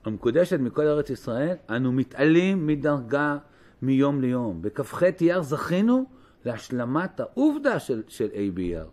[0.05, 3.37] המקודשת מכל ארץ ישראל, אנו מתעלים מדרגה
[3.81, 4.61] מיום ליום.
[4.61, 6.05] בכ"ח אייר זכינו
[6.45, 8.89] להשלמת העובדה של, של ה' באייר.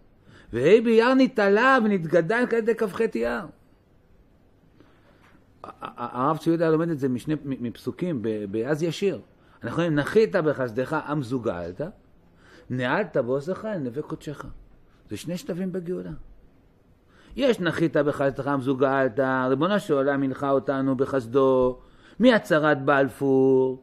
[0.53, 3.47] וה' באייר נתעלה ונתגדל כדי כ"ח אייר.
[5.97, 9.21] הרב צבי יהודה לומד את זה משני, מפסוקים, באז ישיר.
[9.63, 11.81] אנחנו אומרים, נחית בחסדך עם זוגלת,
[12.71, 14.45] נעלת בעוזך אל נווה קודשך.
[15.11, 16.11] זה שני שלבים בגאולה.
[17.37, 21.79] יש נחית בחסדך עם זוגלת, ריבונו של עולם הנחה אותנו בחסדו,
[22.19, 23.83] מהצהרת בלפור,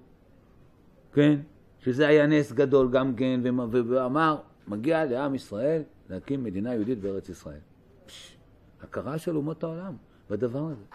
[1.13, 1.39] כן?
[1.79, 3.41] שזה היה נס גדול גם כן,
[3.89, 4.37] ואמר,
[4.67, 7.59] מגיע לעם ישראל להקים מדינה יהודית בארץ ישראל.
[8.05, 8.37] פש,
[8.81, 9.95] הכרה של אומות העולם
[10.29, 10.85] בדבר הזה.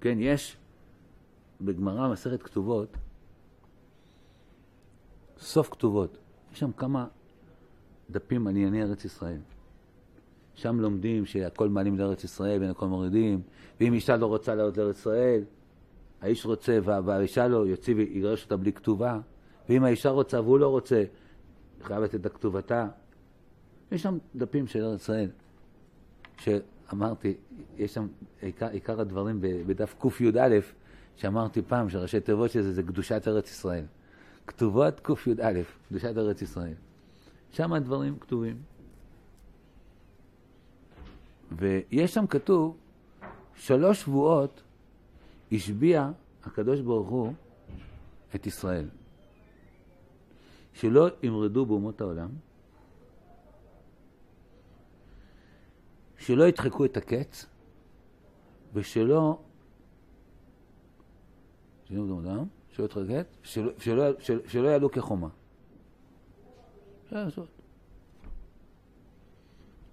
[0.00, 0.56] כן, יש
[1.60, 2.96] בגמרא מסכת כתובות,
[5.38, 6.18] סוף כתובות,
[6.52, 7.06] יש שם כמה
[8.10, 9.40] דפים על ענייני ארץ ישראל.
[10.54, 13.40] שם לומדים שהכל מעלים לארץ ישראל ואין הכל מורידים,
[13.80, 15.44] ואם אישה לא רוצה לעלות לארץ ישראל,
[16.20, 19.20] האיש רוצה והאישה לא, יוציא ויגרש אותה בלי כתובה,
[19.68, 21.04] ואם האישה רוצה והוא לא רוצה,
[21.82, 22.88] חייב לתת את כתובתה.
[23.92, 25.30] יש שם דפים של ארץ ישראל,
[26.38, 27.34] שאמרתי,
[27.76, 28.06] יש שם
[28.40, 30.58] עיקר, עיקר הדברים בדף קי"א,
[31.16, 33.84] שאמרתי פעם, שראשי תיבות של זה זה קדושת ארץ ישראל.
[34.46, 35.52] כתובות קי"א,
[35.88, 36.74] קדושת ארץ ישראל.
[37.52, 38.62] שם הדברים כתובים.
[41.52, 42.76] ויש שם כתוב,
[43.54, 44.62] שלוש שבועות
[45.52, 46.10] השביע
[46.44, 47.32] הקדוש ברוך הוא
[48.34, 48.88] את ישראל.
[50.72, 52.28] שלא ימרדו באומות העולם,
[56.18, 57.46] שלא ידחקו את הקץ,
[58.74, 59.38] ושלא...
[62.70, 62.88] שלא
[63.48, 65.28] שלא, שלא, שלא, שלא יעלו כחומה.
[67.12, 67.48] לעשות.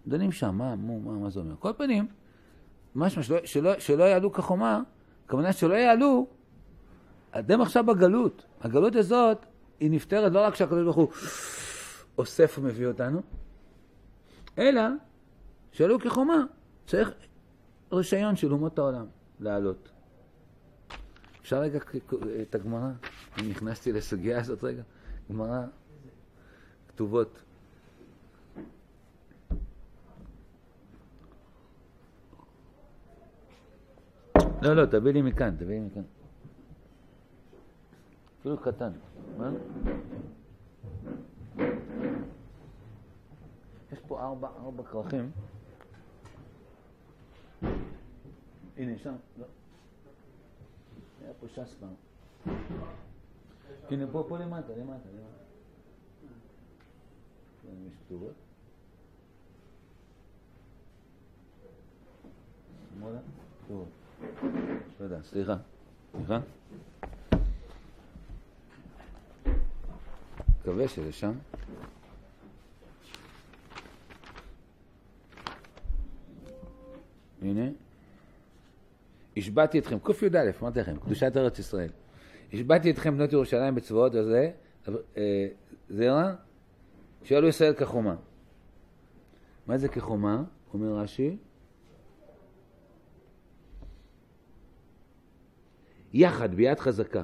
[0.07, 1.55] דנים שם, מה, מה, מה, מה זה אומר?
[1.59, 2.07] כל פנים,
[2.95, 4.81] משמע שלא, שלא, שלא יעלו כחומה,
[5.25, 6.27] הכוונה שלא יעלו,
[7.39, 8.45] אתם עכשיו בגלות.
[8.61, 9.45] הגלות הזאת
[9.79, 11.09] היא נפתרת לא רק שהקדוש ברוך הוא
[12.17, 13.21] אוסף ומביא אותנו,
[14.57, 14.81] אלא
[15.71, 16.45] שעלו כחומה,
[16.87, 17.11] צריך
[17.91, 19.05] רישיון של אומות העולם
[19.39, 19.89] לעלות.
[21.41, 21.79] אפשר רגע
[22.41, 22.89] את הגמרא?
[23.49, 24.81] נכנסתי לסוגיה הזאת רגע.
[25.31, 25.61] גמרא,
[26.95, 27.41] כתובות.
[34.61, 36.01] לא, לא, תביא לי מכאן, תביא לי מכאן.
[38.39, 38.91] אפילו קטן.
[39.37, 39.51] מה?
[43.91, 45.31] יש פה ארבע, ארבע כרכים.
[48.77, 49.45] הנה, שם, לא.
[51.21, 51.93] היה פה ש"ס פעם.
[53.89, 55.44] הנה, פה, פה למטה, למטה, למטה.
[58.05, 58.33] כתובות?
[62.95, 63.19] שמאלה?
[63.65, 63.87] כתובות.
[64.99, 65.55] לא יודע, סליחה.
[66.11, 66.39] סליחה?
[70.61, 71.33] מקווה שזה שם.
[77.41, 77.69] הנה.
[79.37, 81.89] השבעתי אתכם, קי"א, אמרתי לכם, קדושת ארץ ישראל.
[82.53, 84.51] השבעתי אתכם בנות ירושלים בצבאות הזה,
[85.17, 85.47] אה,
[85.89, 86.35] זרע,
[87.25, 88.15] שיעלו ישראל כחומה.
[89.67, 90.43] מה זה כחומה?
[90.73, 91.37] אומר רש"י.
[96.13, 97.23] יחד, ביד חזקה.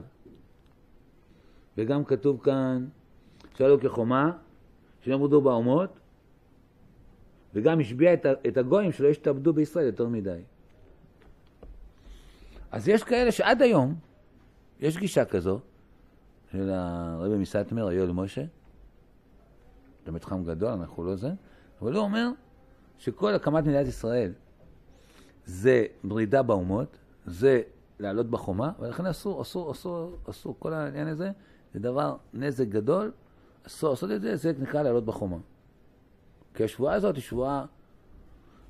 [1.78, 2.88] וגם כתוב כאן,
[3.58, 4.32] שאלו כחומה,
[5.02, 6.00] שלא יעמדו באומות,
[7.54, 8.14] וגם השביע
[8.48, 10.42] את הגויים שלא ישתעבדו בישראל יותר מדי.
[12.72, 13.96] אז יש כאלה שעד היום,
[14.80, 15.60] יש גישה כזו,
[16.52, 18.44] של הרבי מסטמר, היואל משה,
[20.12, 21.32] למתחם גדול, אנחנו לא זה,
[21.82, 22.30] אבל הוא אומר
[22.98, 24.34] שכל הקמת מדינת ישראל
[25.46, 27.62] זה ברידה באומות, זה
[28.00, 31.32] לעלות בחומה, ולכן אסור, אסור, אסור, אסור, כל העניין הזה
[31.74, 33.12] זה דבר, נזק גדול,
[33.68, 35.38] אסור לעשות את זה, זה נקרא לעלות בחומה.
[36.54, 37.66] כי השבועה הזאת היא שבועה,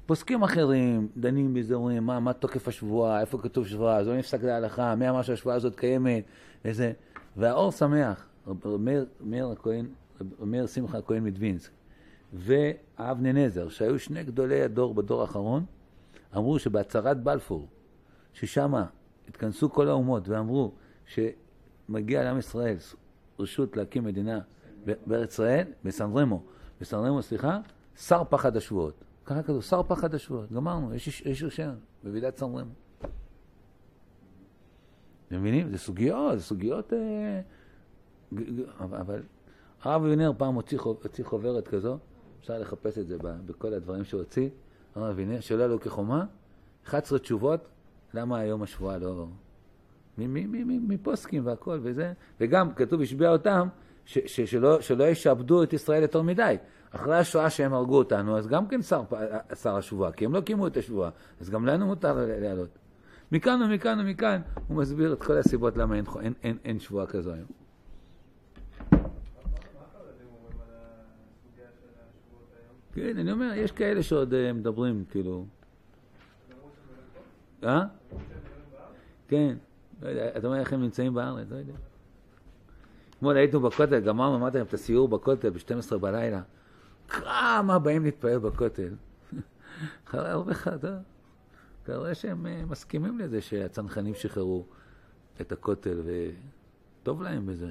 [0.05, 4.43] פוסקים אחרים דנים בזה, אומרים מה, מה תוקף השבועה, איפה כתוב שבועה, זה לא נפסק
[4.43, 6.23] להלכה, מי אמר שהשבועה הזאת קיימת,
[6.65, 6.91] איזה...
[7.37, 8.25] והאור שמח,
[8.65, 9.85] מאיר, מאיר הכהן,
[10.39, 11.71] מאיר שמחה הכהן מדווינסק
[12.33, 15.65] ואבנה נזר, שהיו שני גדולי הדור בדור האחרון,
[16.35, 17.67] אמרו שבהצהרת בלפור,
[18.33, 18.73] ששם
[19.27, 20.71] התכנסו כל האומות ואמרו
[21.05, 22.75] שמגיע לעם ישראל
[23.39, 24.39] רשות להקים מדינה
[24.85, 26.43] בארץ ישראל, בסנדרמו,
[26.81, 27.59] בסנדרמו, סליחה,
[27.95, 29.03] שר פחד השבועות.
[29.25, 30.51] ככה כתוב, שר פחד השבועות.
[30.51, 32.71] גמרנו, יש, יש רישיון בוועידת סנדרמו.
[35.27, 35.69] אתם מבינים?
[35.69, 36.93] זה סוגיות, זה סוגיות...
[36.93, 37.41] אה,
[38.79, 39.21] אבל
[39.83, 41.97] הרב אבינר פעם הוציא, הוציא חוברת כזו,
[42.39, 44.49] אפשר לחפש את זה בכל הדברים שהוא הוציא.
[44.95, 46.25] הרב אבינר, שאלה לו כחומה,
[46.85, 47.67] 11 תשובות,
[48.13, 49.25] למה היום השבועה לא...
[50.17, 53.67] מפוסקים והכל וזה, וגם כתוב, השביע אותם,
[54.05, 56.55] ש, ש, שלא, שלא ישעבדו את ישראל יותר מדי.
[56.91, 59.03] אחרי השואה שהם הרגו אותנו, אז גם כן שר,
[59.61, 61.09] שר השבועה, כי הם לא קיימו את השבועה,
[61.41, 62.69] אז גם לנו מותר לעלות.
[63.31, 67.33] מכאן ומכאן ומכאן הוא מסביר את כל הסיבות למה אין, אין, אין, אין שבועה כזו
[67.33, 67.60] היום.
[72.93, 75.45] כן, אני אומר, יש כאלה שעוד uh, מדברים, כאילו...
[77.63, 77.83] אה?
[79.27, 79.55] כן,
[80.01, 81.73] לא יודע, אתה אומר איך הם נמצאים בארץ, לא יודע.
[83.17, 86.41] אתמול היינו בכותל, גמרנו, אמרתי להם את הסיור בכותל ב-12 בלילה.
[87.07, 88.93] כמה באים להתפעל בכותל.
[90.07, 90.97] אחרי הרבה חדה.
[91.83, 94.65] אתה רואה שהם אה, מסכימים לזה שהצנחנים שחררו
[95.41, 96.01] את הכותל,
[97.03, 97.69] וטוב להם בזה.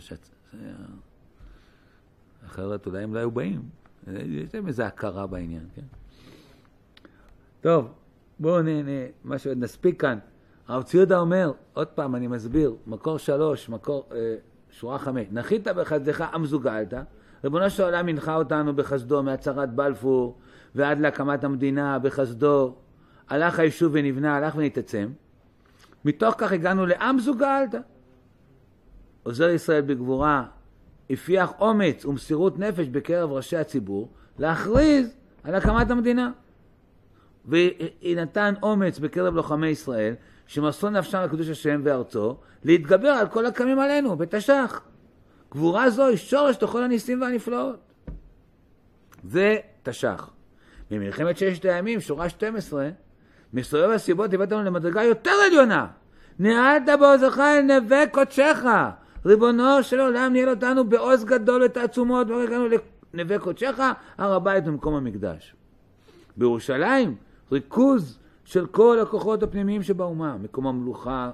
[2.46, 3.79] אחרת אולי הם לא היו באים.
[4.06, 5.82] יש להם איזו הכרה בעניין, כן?
[7.60, 7.88] טוב,
[8.38, 10.18] בואו נהנה, מה שעוד נספיק כאן.
[10.68, 14.34] הרב ציודה אומר, עוד פעם אני מסביר, מקור שלוש, מקור, אה,
[14.70, 16.94] שורה חמש, נחית בחסדך המזוגלת,
[17.44, 20.38] ריבונו של עולם הנחה אותנו בחסדו מהצהרת בלפור
[20.74, 22.74] ועד להקמת המדינה בחסדו,
[23.28, 25.08] הלך היישוב ונבנה, הלך ונתעצם,
[26.04, 27.74] מתוך כך הגענו לעם זוגלת.
[29.22, 30.46] עוזר ישראל בגבורה
[31.10, 34.08] הפיח אומץ ומסירות נפש בקרב ראשי הציבור
[34.38, 36.30] להכריז על הקמת המדינה.
[37.48, 40.14] ונתן אומץ בקרב לוחמי ישראל
[40.46, 44.80] שמסרו נפשם לקדוש השם וארצו להתגבר על כל הקמים עלינו בתש"ח.
[45.52, 47.78] גבורה זו היא שורש לכל הניסים והנפלאות.
[49.24, 50.30] זה תש"ח.
[50.90, 52.90] במלחמת ששת הימים, שורה 12,
[53.52, 55.86] מסובב הסיבות הבאת לנו למדרגה יותר עליונה.
[56.38, 58.64] נעלת בעוזך אל נווה קודשך.
[59.24, 62.66] ריבונו של עולם ניהל אותנו בעוז גדול ותעצומות, והגענו
[63.14, 63.78] לנווה קודשך,
[64.18, 65.54] הר הבית ומקום המקדש.
[66.36, 67.16] בירושלים,
[67.52, 71.30] ריכוז של כל הכוחות הפנימיים שבאומה, מקום המלוכה,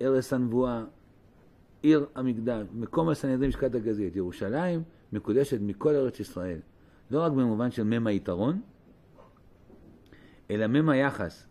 [0.00, 0.84] ערש הנבואה,
[1.82, 4.16] עיר המקדש, מקום הסנהדרין משקעת הגזית.
[4.16, 4.82] ירושלים
[5.12, 6.58] מקודשת מכל ארץ ישראל,
[7.10, 8.60] לא רק במובן של מ"ם היתרון,
[10.50, 11.45] אלא מ"ם היחס.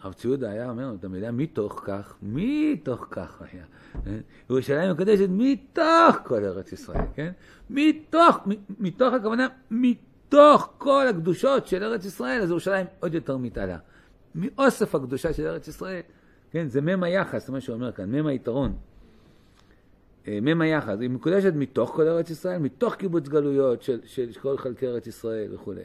[0.00, 3.64] הרב ציודה היה אומר את המילה מתוך כך, מתוך כך היה.
[4.50, 7.32] ירושלים מקודשת מתוך כל ארץ ישראל, כן?
[7.70, 8.36] מתוך,
[8.78, 13.78] מתוך הכוונה, מתוך כל הקדושות של ארץ ישראל, אז ירושלים עוד יותר מתעלה.
[14.34, 16.00] מאוסף הקדושה של ארץ ישראל,
[16.50, 16.68] כן?
[16.68, 18.76] זה מ"ם היחס, זה מה שהוא אומר כאן, מ"ם היתרון.
[20.28, 24.58] אה, מ"ם היחס, היא מקודשת מתוך כל ארץ ישראל, מתוך קיבוץ גלויות של, של כל
[24.58, 25.82] חלקי ארץ ישראל וכולי.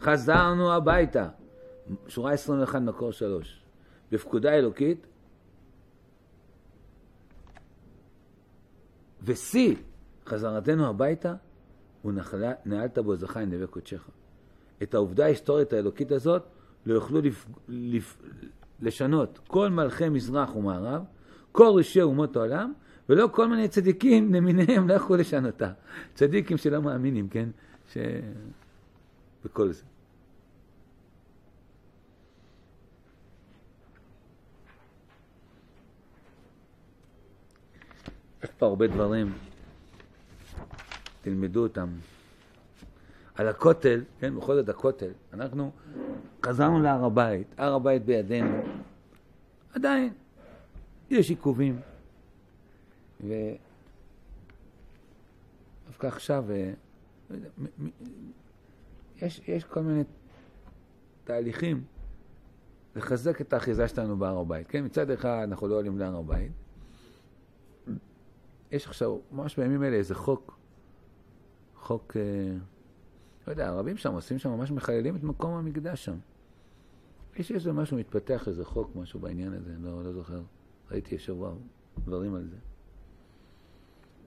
[0.00, 1.28] חזרנו הביתה,
[2.08, 3.62] שורה 21 מקור 3,
[4.12, 5.06] בפקודה אלוקית,
[9.22, 9.76] ושיא
[10.26, 11.34] חזרתנו הביתה
[12.02, 12.12] הוא
[12.66, 14.08] נעלת בו זכה עם נווה קודשך.
[14.82, 16.42] את העובדה ההיסטורית האלוקית הזאת
[16.86, 17.46] לא יוכלו לפ...
[17.68, 18.18] לפ...
[18.80, 21.02] לשנות כל מלכי מזרח ומערב,
[21.52, 22.72] כל ראשי אומות העולם,
[23.08, 25.72] ולא כל מיני צדיקים למיניהם לא יכלו לשנותה.
[26.14, 27.48] צדיקים שלא מאמינים, כן?
[27.92, 27.96] ש...
[29.44, 29.82] וכל זה.
[38.44, 39.32] יש פה הרבה דברים,
[41.22, 41.88] תלמדו אותם.
[43.34, 45.70] על הכותל, כן, בכל זאת הכותל, אנחנו
[46.46, 48.56] חזרנו להר הבית, הר הבית בידינו,
[49.74, 50.12] עדיין
[51.10, 51.80] יש עיכובים.
[53.20, 53.56] ודווקא
[56.06, 56.72] עכשיו, אה,
[57.30, 57.36] לא
[59.22, 60.04] יש, יש כל מיני
[61.24, 61.84] תהליכים
[62.96, 64.66] לחזק את האחיזה שלנו בהר הבית.
[64.68, 66.52] כן, מצד אחד אנחנו לא עולים להר הבית.
[68.76, 70.56] יש עכשיו, ממש בימים אלה, איזה חוק
[71.86, 72.56] חוק, אה,
[73.46, 76.16] לא יודע, הערבים שם עושים שם, ממש מחללים את מקום המקדש שם.
[77.36, 80.42] יש איזה משהו, מתפתח איזה חוק, משהו בעניין הזה, לא, לא זוכר.
[80.90, 81.54] ראיתי השבוע
[82.04, 82.56] דברים על זה.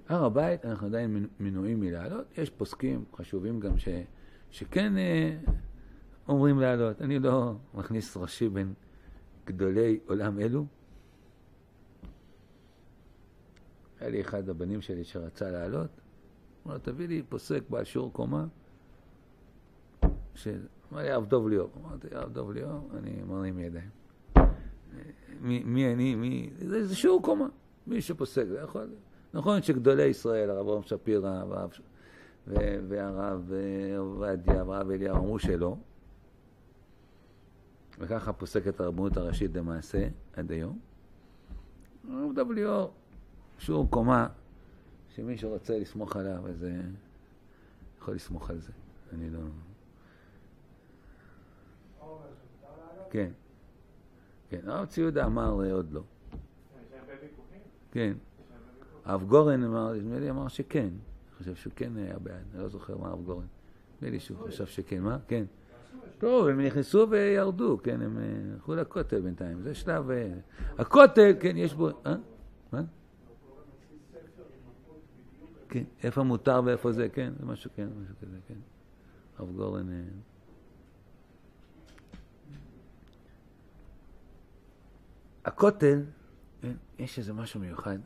[0.08, 2.38] הר הבית, אנחנו עדיין מנועים מלעלות.
[2.38, 3.88] יש פוסקים חשובים גם ש,
[4.52, 5.38] שכן אה,
[6.28, 7.02] אומרים לעלות.
[7.02, 8.74] אני לא מכניס ראשי בין
[9.46, 10.66] גדולי עולם אלו.
[14.00, 15.90] היה לי אחד הבנים שלי שרצה לעלות,
[16.66, 18.46] אמר לו, תביא לי פוסק בעל שיעור קומה,
[20.36, 20.48] ש...
[20.94, 21.70] אמר לי, הרב דוב ליאור.
[21.82, 23.90] אמרתי, הרב דוב ליאור, אני מרים ידיים.
[25.42, 26.50] מי, מי אני, מי...
[26.58, 27.48] זה, זה שיעור קומה.
[27.88, 28.90] מי שפוסק, זה יכול.
[29.34, 31.72] נכון שגדולי ישראל, הרב רום שפירא, והרב,
[32.88, 33.52] והרב
[33.98, 35.78] עובדיה, והרב אליהו, אמרו שלא.
[38.00, 40.80] וככה פוסקת הרבנות הראשית למעשה עד היום.
[42.12, 42.94] הרב דב ליאור,
[43.60, 44.28] שיעור קומה,
[45.16, 46.66] שמי שרוצה לסמוך עליו, אז
[47.98, 48.72] יכול לסמוך על זה.
[49.14, 49.40] אני לא...
[53.10, 53.32] כן.
[54.50, 56.02] כן, הרב ציודה אמר אה, עוד לא.
[57.92, 58.14] כן.
[59.06, 60.90] הרב גורן אמר, נדמה לי אמר שכן.
[60.90, 63.46] אני חושב שהוא כן היה בעד, אני לא זוכר מה הרב גורן.
[63.98, 65.18] נדמה לי שהוא חשב שכן, מה?
[65.28, 65.46] כן.
[66.20, 70.12] טוב, הם נכנסו וירדו, כן, הם אה, הלכו לכותל בינתיים, זה שלב...
[70.12, 70.34] אה,
[70.78, 71.90] הכותל, כן, יש בו...
[72.06, 72.16] אה?
[72.74, 72.82] מה?
[75.70, 78.54] כן, איפה מותר ואיפה זה, כן, זה משהו, כן, משהו כזה, כן.
[79.38, 79.88] הרב גורן...
[85.46, 86.02] הכותל,
[86.62, 87.98] כן, יש איזה משהו מיוחד.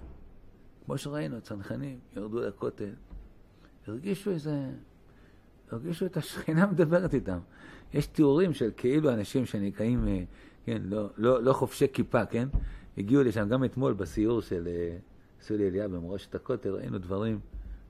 [0.86, 2.94] כמו שראינו, צנחנים ירדו לכותל,
[3.88, 4.70] הרגישו איזה...
[5.72, 7.40] הרגישו את השכינה מדברת איתם.
[7.94, 10.24] יש תיאורים של כאילו אנשים שנקראים, אה,
[10.66, 12.48] כן, לא, לא, לא חובשי כיפה, כן?
[12.98, 14.68] הגיעו לשם גם אתמול בסיור של
[15.44, 17.40] אה, סולי אליהו במורשת הכותל, ראינו דברים.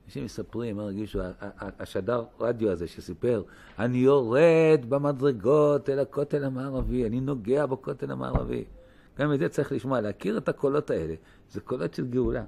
[0.06, 1.18] אנשים מספרים מה הרגישו,
[1.58, 3.42] השדר רדיו הזה שסיפר,
[3.78, 8.64] אני יורד במדרגות אל הכותל המערבי, אני נוגע בכותל המערבי.
[9.18, 11.14] גם את זה צריך לשמוע, להכיר את הקולות האלה.
[11.50, 12.44] זה קולות של גאולה.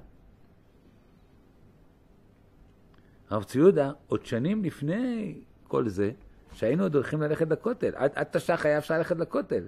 [3.29, 5.35] הרב ציודה, עוד שנים לפני
[5.67, 6.11] כל זה,
[6.53, 7.91] שהיינו עוד הולכים ללכת לכותל.
[7.95, 9.67] עד, עד תש"ח היה אפשר ללכת לכותל.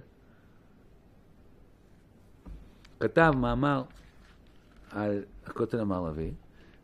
[2.99, 3.83] כתב מאמר
[4.91, 6.31] על הכותל המערבי,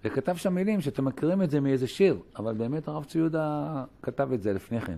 [0.03, 4.41] וכתב שם מילים שאתם מכירים את זה מאיזה שיר, אבל באמת הרב ציודה כתב את
[4.41, 4.97] זה לפני כן.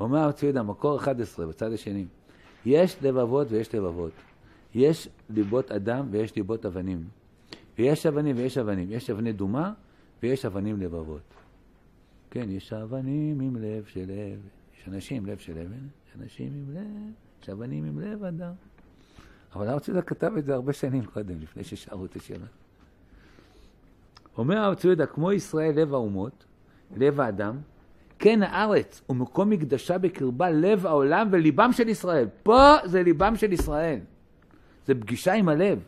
[0.00, 2.04] אומר הרב ציודה, מקור 11, בצד השני,
[2.66, 4.12] יש לבבות ויש לבבות.
[4.74, 7.04] יש ליבות אדם ויש ליבות אבנים.
[7.78, 8.92] ויש אבנים ויש אבנים.
[8.92, 9.72] יש אבני דומה
[10.22, 11.34] ויש אבנים לבבות.
[12.30, 14.40] כן, יש אבנים עם לב של לב,
[14.78, 17.12] יש אנשים עם לב של אבן, יש אנשים עם לב,
[17.42, 18.52] יש אבנים עם לב אדם.
[19.54, 22.38] אבל הרב ציודה כתב את זה הרבה שנים קודם, לפני ששרו את השיר.
[24.38, 26.44] אומר הרב ציודה, כמו ישראל לב האומות,
[26.96, 27.56] לב האדם,
[28.18, 32.28] כן הארץ ומקום מקדשה בקרבה לב העולם וליבם של ישראל.
[32.42, 33.98] פה זה ליבם של ישראל.
[34.86, 35.78] זה פגישה עם הלב.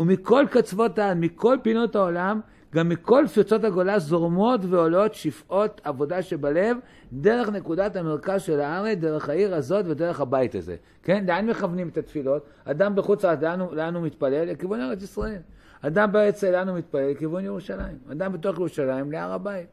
[0.00, 2.40] ומכל קצוות העם, מכל פינות העולם,
[2.74, 6.76] גם מכל פרצות הגולה זורמות ועולות שפעות עבודה שבלב,
[7.12, 10.76] דרך נקודת המרכז של הארץ, דרך העיר הזאת ודרך הבית הזה.
[11.02, 11.24] כן?
[11.26, 12.46] לאן מכוונים את התפילות?
[12.64, 13.38] אדם בחוץ לארץ,
[13.72, 14.50] לאן, הוא מתפלל?
[14.50, 15.40] לכיוון ארץ ישראל.
[15.82, 17.10] אדם בארץ, לאן הוא מתפלל?
[17.10, 17.98] לכיוון ירושלים.
[18.12, 19.66] אדם בתוך ירושלים, להר הבית.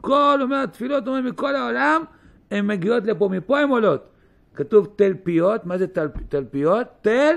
[0.00, 2.02] כל, אומר, התפילות, אומרים, מכל העולם,
[2.50, 4.08] הן מגיעות לפה, מפה הן עולות.
[4.54, 6.86] כתוב תל פיות, מה זה תל, תלפיות?
[7.02, 7.34] תל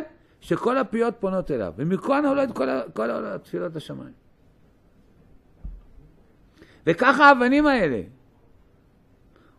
[0.47, 4.13] שכל הפיות פונות אליו, ומכאן עולות כל, כל התפילות השמיים.
[6.87, 8.01] וככה האבנים האלה.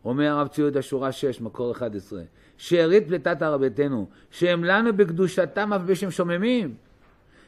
[0.05, 2.23] אומר הרב ציוד השורה 6, מקור 11,
[2.57, 6.75] שארית פליטת הר ביתנו, שהם לנו בקדושתם אף בשם שוממים,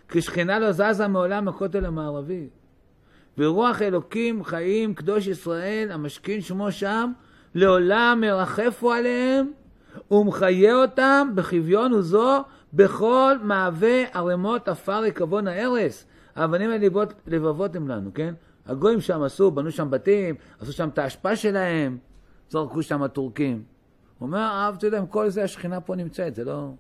[0.09, 2.49] כי שכינה לא זזה מעולם הכותל המערבי.
[3.39, 7.13] ורוח אלוקים חיים קדוש ישראל המשכין שמו שם
[7.55, 9.53] לעולם מרחפו עליהם
[10.11, 16.07] ומחיה אותם בחביון וזו בכל מהווה ערימות עפר ריקבון הארס.
[16.37, 18.35] האבנים הלבבות לבבות הם לנו, כן?
[18.67, 21.99] הגויים שם עשו, בנו שם בתים, עשו שם את האשפה שלהם,
[22.49, 23.63] זרקו שם הטורקים.
[24.19, 26.71] הוא אומר, הרב, אתה יודע, עם כל זה השכינה פה נמצאת, זה לא...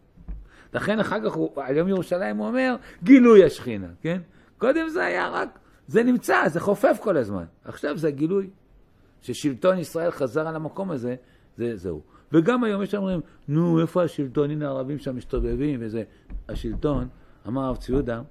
[0.74, 4.20] לכן אחר כך, הוא, על יום ירושלים הוא אומר, גילוי השכינה, כן?
[4.58, 5.58] קודם זה היה רק
[5.90, 7.44] זה נמצא, זה חופף כל הזמן.
[7.64, 8.50] עכשיו זה הגילוי.
[9.22, 11.14] ששלטון ישראל חזר על המקום הזה,
[11.56, 12.02] זה, זהו.
[12.32, 14.50] וגם היום יש אומרים, נו, איפה השלטון?
[14.50, 16.02] הנה הערבים שם מסתובבים וזה.
[16.48, 17.08] השלטון,
[17.46, 18.22] אמר הרב ציודה,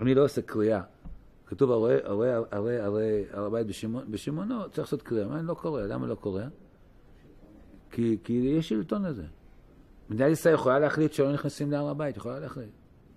[0.00, 0.80] אני לא עושה קריאה.
[1.46, 3.66] כתוב, הרי, הרי, הרי, הרי, הר הבית
[4.10, 5.26] בשמעונו, צריך לעשות קריאה.
[5.38, 5.82] אני לא קורא?
[5.82, 6.42] למה לא קורא?
[7.90, 9.24] כי, כי יש שלטון לזה.
[10.10, 12.68] מדינת ישראל יכולה להחליט שלא נכנסים להר הבית, יכולה להחליט.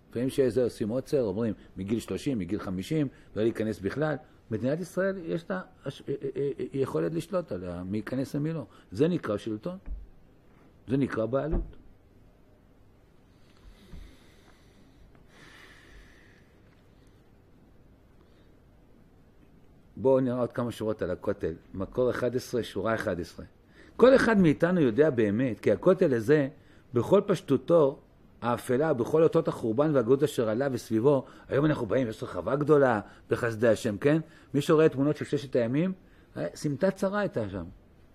[0.09, 4.15] לפעמים שזה עושים עוצר, אומרים מגיל 30, מגיל 50, לא להיכנס בכלל.
[4.51, 8.65] מדינת ישראל יש לה אה, אה, אה, יכולת לשלוט עליה, מי ייכנס ומי לא.
[8.91, 9.77] זה נקרא שלטון.
[10.87, 11.75] זה נקרא בעלות.
[19.97, 21.53] בואו נראה עוד כמה שורות על הכותל.
[21.73, 23.45] מקור 11, שורה 11.
[23.95, 26.49] כל אחד מאיתנו יודע באמת, כי הכותל הזה,
[26.93, 27.99] בכל פשטותו
[28.41, 33.67] האפלה, בכל אותות החורבן והגאות אשר עלה וסביבו, היום אנחנו באים, יש רחבה גדולה בחסדי
[33.67, 34.21] השם, כן?
[34.53, 35.93] מי שרואה תמונות של ששת הימים,
[36.37, 37.65] אה, סמטה צרה הייתה שם.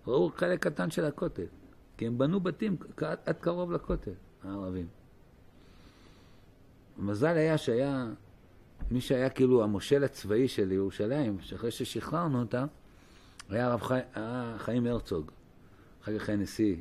[0.07, 1.45] ראו חלק קטן של הכותל.
[1.97, 4.11] כי הם בנו בתים עד, עד קרוב לכותל,
[4.43, 4.87] הערבים.
[6.97, 8.07] מזל היה שהיה
[8.91, 12.65] מי שהיה כאילו המושל הצבאי של ירושלים, שאחרי ששחררנו אותה,
[13.49, 13.99] היה הרב חי...
[14.57, 15.31] חיים הרצוג.
[16.03, 16.75] אחר כך היה נשיא,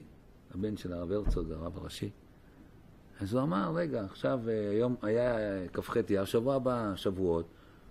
[0.55, 2.11] הבן של הרב הרצוג, הרב הראשי.
[3.21, 5.37] אז הוא אמר, רגע, עכשיו, אה, היום היה
[5.73, 7.47] כ"ח אייר, שבוע הבא, שבועות,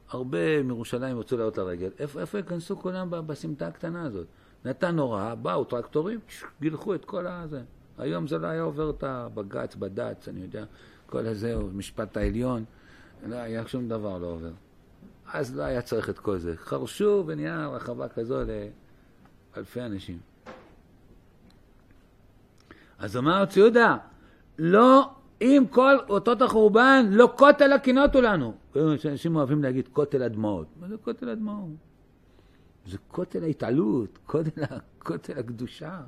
[0.09, 4.27] הרבה מירושלים רצו לעלות לרגל, איפה, איפה ייכנסו כולם בסמטה הקטנה הזאת?
[4.65, 6.19] נתן הוראה, באו טרקטורים,
[6.61, 7.61] גילחו את כל הזה.
[7.97, 10.65] היום זה לא היה עובר את הבג"ץ, בד"ץ, אני יודע,
[11.05, 12.65] כל הזה, משפט העליון,
[13.27, 14.51] לא היה שום דבר לא עובר.
[15.33, 16.57] אז לא היה צריך את כל זה.
[16.57, 18.41] חרשו ונהיה רחבה כזו
[19.55, 20.19] לאלפי אנשים.
[22.99, 23.97] אז אמר ציודה,
[24.57, 28.53] לא, עם כל אותות החורבן, לא כותל הקינות הוא לנו.
[29.05, 30.67] אנשים אוהבים להגיד כותל הדמעות.
[30.79, 31.69] מה זה כותל הדמעות?
[32.85, 34.63] זה כותל ההתעלות, כותל,
[34.99, 36.01] כותל הקדושה.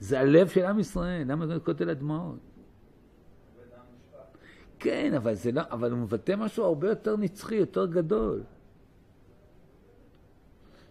[0.00, 2.38] זה הלב של עם ישראל, למה זה כותל הדמעות?
[4.78, 8.42] כן, אבל, זה לא, אבל הוא מבטא משהו הרבה יותר נצחי, יותר גדול.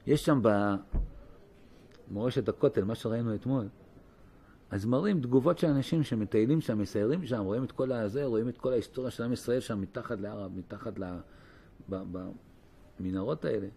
[0.07, 0.41] יש שם
[2.09, 3.67] במורשת הכותל, מה שראינו אתמול,
[4.73, 8.57] אז מראים תגובות של אנשים שמטיילים שם, מסיירים שם, רואים את כל הזה, רואים את
[8.57, 11.03] כל ההיסטוריה של עם ישראל שם מתחת להר, מתחת ל...
[12.99, 13.67] במנהרות האלה.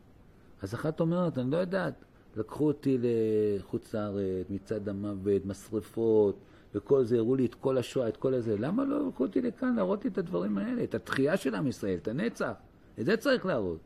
[0.62, 2.04] אז אחת אומרת, אני לא יודעת,
[2.36, 6.38] לקחו אותי לחוץ לארץ, מצד המוות, משרפות,
[6.74, 8.56] וכל זה, הראו לי את כל השואה, את כל הזה.
[8.58, 11.98] למה לא לקחו אותי לכאן להראות לי את הדברים האלה, את התחייה של עם ישראל,
[12.02, 12.52] את הנצח?
[13.00, 13.80] את זה צריך להראות.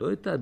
[0.00, 0.34] לא את ה...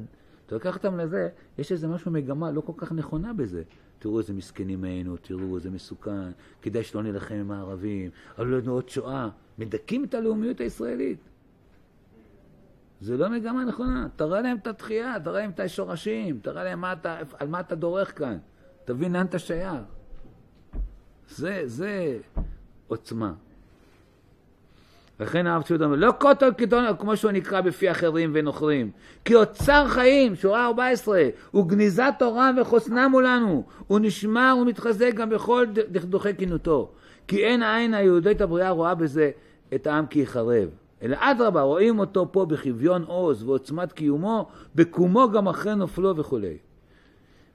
[0.46, 3.62] אתה לוקח אותם לזה, יש איזה משהו, מגמה לא כל כך נכונה בזה.
[4.04, 6.30] תראו איזה מסכנים היינו, תראו איזה מסוכן,
[6.62, 9.28] כדאי שלא נילחם עם הערבים, עלו לנו עוד שואה.
[9.58, 11.18] מדכאים את הלאומיות הישראלית.
[13.00, 14.06] זה לא מגמה נכונה.
[14.16, 17.74] תראה להם את התחייה, תראה להם את השורשים, תראה להם מה אתה, על מה אתה
[17.74, 18.38] דורך כאן.
[18.84, 19.72] תבין לאן אתה שייך.
[21.28, 22.18] זה, זה
[22.86, 23.34] עוצמה.
[25.20, 28.90] הרב ציודה אומר, לא כותל קיתון, כמו שהוא נקרא בפי אחרים ונוכרים,
[29.24, 35.66] כי אוצר חיים, שורה 14, הוא גניזת תורה וחוסנה מולנו, הוא נשמר ומתחזק גם בכל
[35.90, 36.90] דכדוכי כינותו,
[37.28, 39.30] כי אין העין היהודית הבריאה רואה בזה
[39.74, 40.68] את העם כי יחרב.
[41.02, 46.56] אלא אדרבה, רואים אותו פה בכביון עוז ועוצמת קיומו, בקומו גם אחרי נופלו וכולי.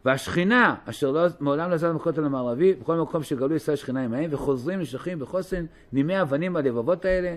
[0.05, 4.79] והשכינה, אשר לא, מעולם לא זז בכותל המערבי, בכל מקום שגלו ישראל שכינה עמהם, וחוזרים
[4.79, 7.35] נשכים בחוסן נימי אבנים בלבבות האלה.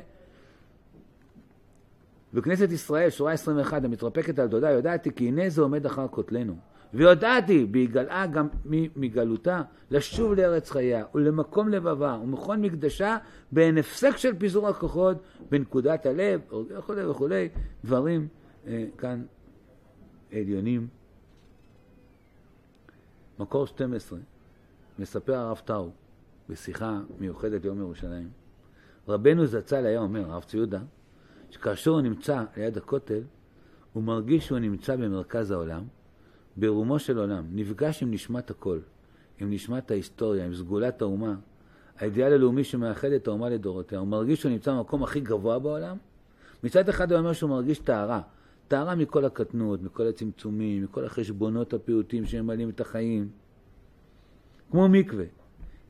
[2.34, 6.56] וכנסת ישראל, שורה 21, המתרפקת על דודה, יודעתי כי הנה זה עומד אחר כותלנו.
[6.94, 8.48] ויודעתי, בהיגלעה גם
[8.96, 13.16] מגלותה, לשוב לארץ חייה, ולמקום לבבה, ומכון מקדשה,
[13.52, 15.16] באין הפסק של פיזור הכוחות,
[15.50, 17.48] בנקודת הלב, וכולי וכולי,
[17.84, 18.28] דברים
[18.66, 19.22] אה, כאן
[20.32, 21.01] עליונים.
[23.38, 24.18] מקור 12,
[24.98, 25.90] מספר הרב טאו,
[26.48, 28.30] בשיחה מיוחדת ליום ירושלים.
[29.08, 30.80] רבנו זצ"ל היה אומר, הרב ציודה,
[31.50, 33.22] שכאשר הוא נמצא ליד הכותל,
[33.92, 35.82] הוא מרגיש שהוא נמצא במרכז העולם,
[36.56, 38.78] ברומו של עולם, נפגש עם נשמת הכל,
[39.40, 41.34] עם נשמת ההיסטוריה, עם סגולת האומה,
[41.98, 43.98] האידיאל הלאומי שמאחד את האומה לדורותיה.
[43.98, 45.96] הוא מרגיש שהוא נמצא במקום הכי גבוה בעולם.
[46.64, 48.20] מצד אחד הוא אומר שהוא מרגיש טהרה,
[48.68, 53.30] טהרה מכל הקטנות, מכל הצמצומים, מכל החשבונות הפיוטים שממלאים את החיים,
[54.70, 55.24] כמו מקווה.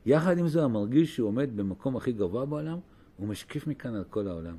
[0.05, 2.79] יחד עם זה הוא מרגיש שהוא עומד במקום הכי גבוה בעולם,
[3.17, 4.57] הוא משקיף מכאן על כל העולם,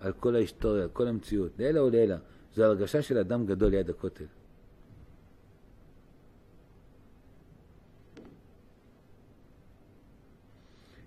[0.00, 2.16] על כל ההיסטוריה, על כל המציאות, לעילא ולעילא.
[2.54, 4.24] זו הרגשה של אדם גדול ליד הכותל.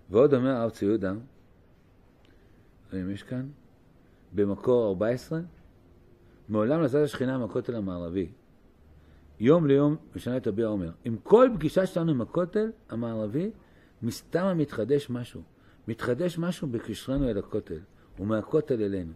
[0.09, 1.13] ועוד אומר הרב צבי יהודה,
[2.91, 3.47] רואים יש כאן,
[4.35, 5.39] במקור 14,
[6.49, 8.29] מעולם לא השכינה מהכותל המערבי.
[9.39, 13.51] יום ליום משנה את הביע אומר, עם כל פגישה שלנו עם הכותל המערבי,
[14.01, 15.41] מסתמה מתחדש משהו.
[15.87, 17.79] מתחדש משהו בקשרנו אל הכותל,
[18.19, 19.13] ומהכותל אלינו.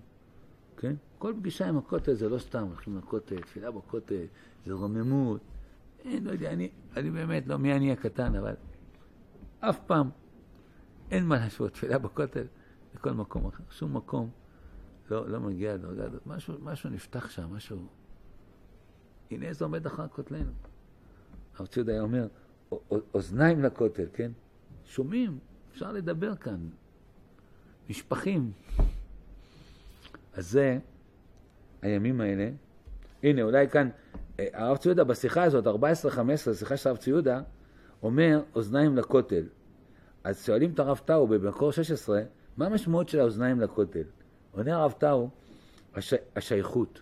[0.78, 0.96] כן?
[1.18, 4.26] כל פגישה עם הכותל זה לא סתם, הולכים לכותל, תפילה בכותל,
[4.66, 5.42] זה רוממות.
[6.06, 8.54] אין, לא יודע, אני, אני באמת, לא מי אני הקטן, אבל
[9.60, 10.10] אף פעם
[11.12, 12.44] אין מה להשוות תפילה בכותל
[12.96, 13.64] לכל מקום אחר.
[13.70, 14.30] שום מקום
[15.12, 16.28] לא, לא מגיע לדרגה הזאת.
[16.28, 17.88] משהו, משהו נפתח שם, משהו
[19.32, 20.52] הנה איזה עומד אחר כותלנו.
[21.58, 22.28] הרב ציודה היה אומר,
[22.74, 24.32] "א- א- אוזניים לכותל, כן?
[24.86, 25.38] שומעים,
[25.72, 26.70] אפשר לדבר כאן.
[27.90, 28.52] משפחים.
[30.34, 30.80] אז זה
[31.82, 32.50] הימים האלה.
[33.24, 33.90] הנה, אולי כאן,
[34.40, 37.42] אה, הרב ציודה בשיחה הזאת, 14-15, שיחה של הרב ציודה,
[38.04, 39.44] אומר אוזניים לכותל.
[40.24, 42.22] אז שואלים את הרב טאו במקור 16,
[42.58, 44.04] מה המשמעות של האוזניים לכותל?
[44.56, 45.30] עונה הרב טאו,
[45.96, 46.14] הש...
[46.36, 47.02] השייכות.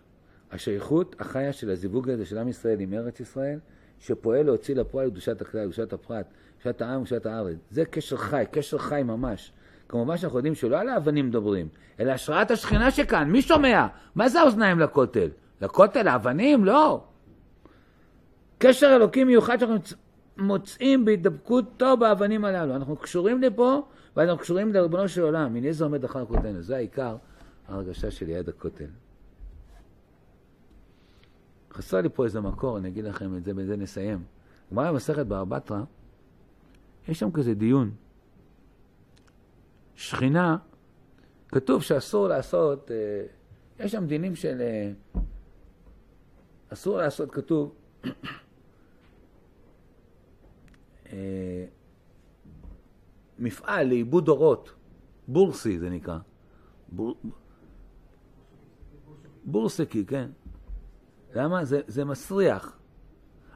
[0.52, 3.60] השייכות החיה של הזיווג הזה של עם ישראל עם ארץ ישראל,
[3.99, 6.26] שפועל להוציא לפועל קדושת הכלל, קדושת הפרט,
[6.60, 7.58] קדושת העם, קדושת הארץ.
[7.72, 9.52] זה קשר חי, קשר חי ממש.
[9.89, 11.68] כמובן שאנחנו יודעים שלא על האבנים מדברים,
[11.99, 13.88] אלא השראת השכינה שכאן, מי שומע?
[14.16, 15.30] מה זה האוזניים לכותל?
[15.62, 16.66] לכותל, האבנים?
[16.66, 17.04] לא.
[18.58, 19.78] קשר אלוקי מיוחד שאנחנו
[20.38, 22.76] מוצאים בהידבקותו באבנים הללו.
[22.76, 23.82] אנחנו קשורים לפה,
[24.16, 25.56] ואנחנו קשורים לריבונו של עולם.
[25.56, 26.62] הנה זה עומד אחר כותלנו.
[26.62, 27.16] זה העיקר
[27.72, 28.89] ההרגשה של יד הכותל.
[31.72, 34.24] חסר לי פה איזה מקור, אני אגיד לכם את זה, בזה נסיים.
[34.72, 35.82] גמרא במסכת בבא בתרא,
[37.07, 37.91] יש שם כזה דיון.
[39.95, 40.57] שכינה,
[41.47, 43.26] כתוב שאסור לעשות, אה,
[43.80, 44.61] יש שם דינים של...
[44.61, 44.91] אה,
[46.74, 47.76] אסור לעשות, כתוב,
[51.11, 51.65] אה,
[53.39, 54.74] מפעל לעיבוד אורות,
[55.28, 56.17] בורסי זה נקרא.
[56.89, 57.15] בור...
[59.45, 60.29] בורסקי, כן.
[61.35, 61.65] למה?
[61.65, 62.77] זה, זה מסריח.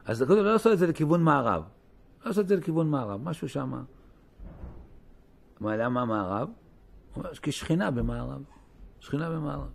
[0.04, 1.62] אז כתוב לא לעשות את זה לכיוון מערב.
[2.20, 3.84] לא לעשות את זה לכיוון מערב, משהו שם.
[5.60, 6.48] מה, למה מערב?
[6.48, 8.42] הוא אומר, כי שכינה במערב.
[9.00, 9.68] שכינה במערב.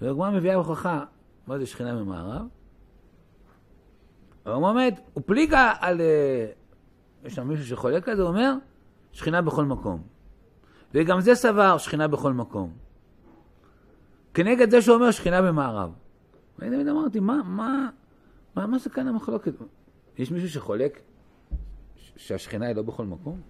[0.00, 1.04] והגמרא מביאה הוכחה,
[1.46, 2.46] מה זה שכינה במערב?
[4.46, 6.00] הוא עומד, הוא פליגה על...
[6.00, 6.46] אה,
[7.24, 8.54] יש שם מישהו שחולק על זה, הוא אומר,
[9.12, 10.02] שכינה בכל מקום.
[10.94, 12.72] וגם זה סבר שכינה בכל מקום.
[14.38, 15.90] כנגד זה שהוא אומר שכינה במערב.
[16.58, 17.90] ואני תמיד אמרתי, מה, מה,
[18.56, 19.52] מה, מה זה כאן המחלוקת?
[20.18, 21.00] יש מישהו שחולק
[22.16, 23.40] שהשכינה היא לא בכל מקום?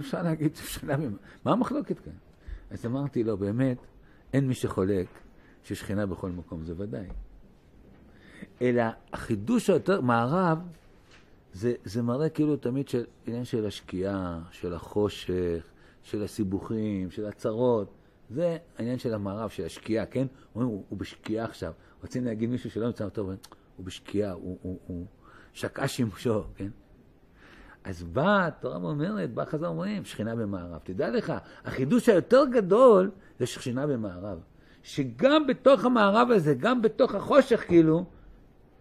[0.00, 1.16] אפשר להגיד ששכינה במערב?
[1.44, 2.12] מה המחלוקת כאן?
[2.70, 3.78] אז אמרתי לו, באמת,
[4.32, 5.06] אין מי שחולק
[5.64, 7.06] ששכינה בכל מקום, זה ודאי.
[8.62, 8.82] אלא
[9.12, 10.58] החידוש היותר, מערב,
[11.52, 15.64] זה, זה מראה כאילו תמיד של עניין של השקיעה, של החושך,
[16.02, 18.03] של הסיבוכים, של הצרות.
[18.30, 20.26] זה העניין של המערב, של השקיעה, כן?
[20.54, 21.72] אומרים, הוא, הוא בשקיעה עכשיו.
[22.02, 23.30] רוצים להגיד מישהו שלא נמצא טוב,
[23.76, 25.06] הוא בשקיעה, הוא, הוא, הוא
[25.52, 26.68] שקעה שימושו, כן?
[27.84, 30.80] אז באה התורה ואומרת, באה חז"ל אומרים, שכינה במערב.
[30.84, 31.32] תדע לך,
[31.64, 34.38] החידוש היותר גדול זה שכינה במערב.
[34.82, 38.04] שגם בתוך המערב הזה, גם בתוך החושך, כאילו,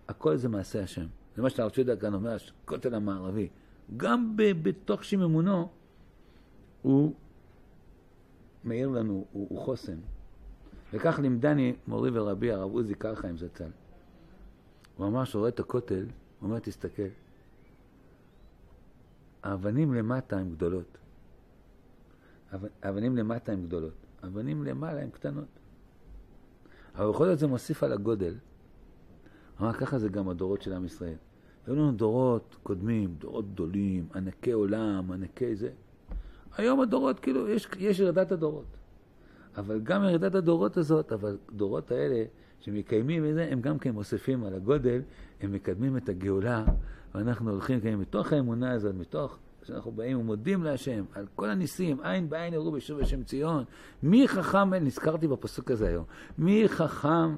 [0.08, 1.06] הכל זה מעשה השם.
[1.36, 3.50] זה מה שהרב ציודה כאן אומר, הכותל המערבי.
[3.98, 5.70] גם בתוך שיממונו,
[6.82, 7.14] הוא
[8.66, 9.98] מאיר לנו, הוא, הוא חוסן.
[10.94, 13.70] וכך לימדני מורי ורבי הרב עוזי קרחיים זצ"ל.
[14.98, 16.06] הוא אמר שהוא רואה את הכותל,
[16.40, 17.04] הוא אומר, תסתכל,
[19.44, 20.98] האבנים למטה הן גדולות.
[22.52, 25.48] האב- האבנים למטה הן גדולות, האבנים למעלה הן קטנות.
[26.96, 28.36] אבל בכל זאת זה מוסיף על הגודל.
[29.60, 31.16] הוא אמר, ככה זה גם הדורות של עם ישראל.
[31.68, 35.70] היו לנו דורות קודמים, דורות גדולים, ענקי עולם, ענקי זה.
[36.58, 38.66] היום הדורות, כאילו, יש, יש ירידת הדורות.
[39.58, 42.24] אבל גם ירידת הדורות הזאת, אבל הדורות האלה
[42.60, 45.02] שמקיימים את זה, הם גם כן מוסיפים על הגודל,
[45.42, 46.66] הם מקדמים את הגאולה,
[47.16, 52.30] ואנחנו הולכים, כן, מתוך האמונה הזאת, מתוך שאנחנו באים ומודים להשם על כל הניסים, עין
[52.30, 53.64] בעין יראו בשוב השם ציון.
[54.04, 56.06] מי חכם, נזכרתי בפסוק הזה היום,
[56.38, 57.36] מי חכם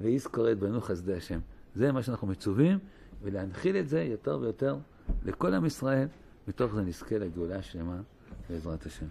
[0.00, 1.38] ויזכור את בנו חסדי השם.
[1.74, 2.78] זה מה שאנחנו מצווים,
[3.22, 4.76] ולהנחיל את זה יותר ויותר
[5.24, 6.08] לכל עם ישראל,
[6.48, 8.00] מתוך זה נזכה לגאולה השלמה
[8.50, 9.06] בעזרת השם.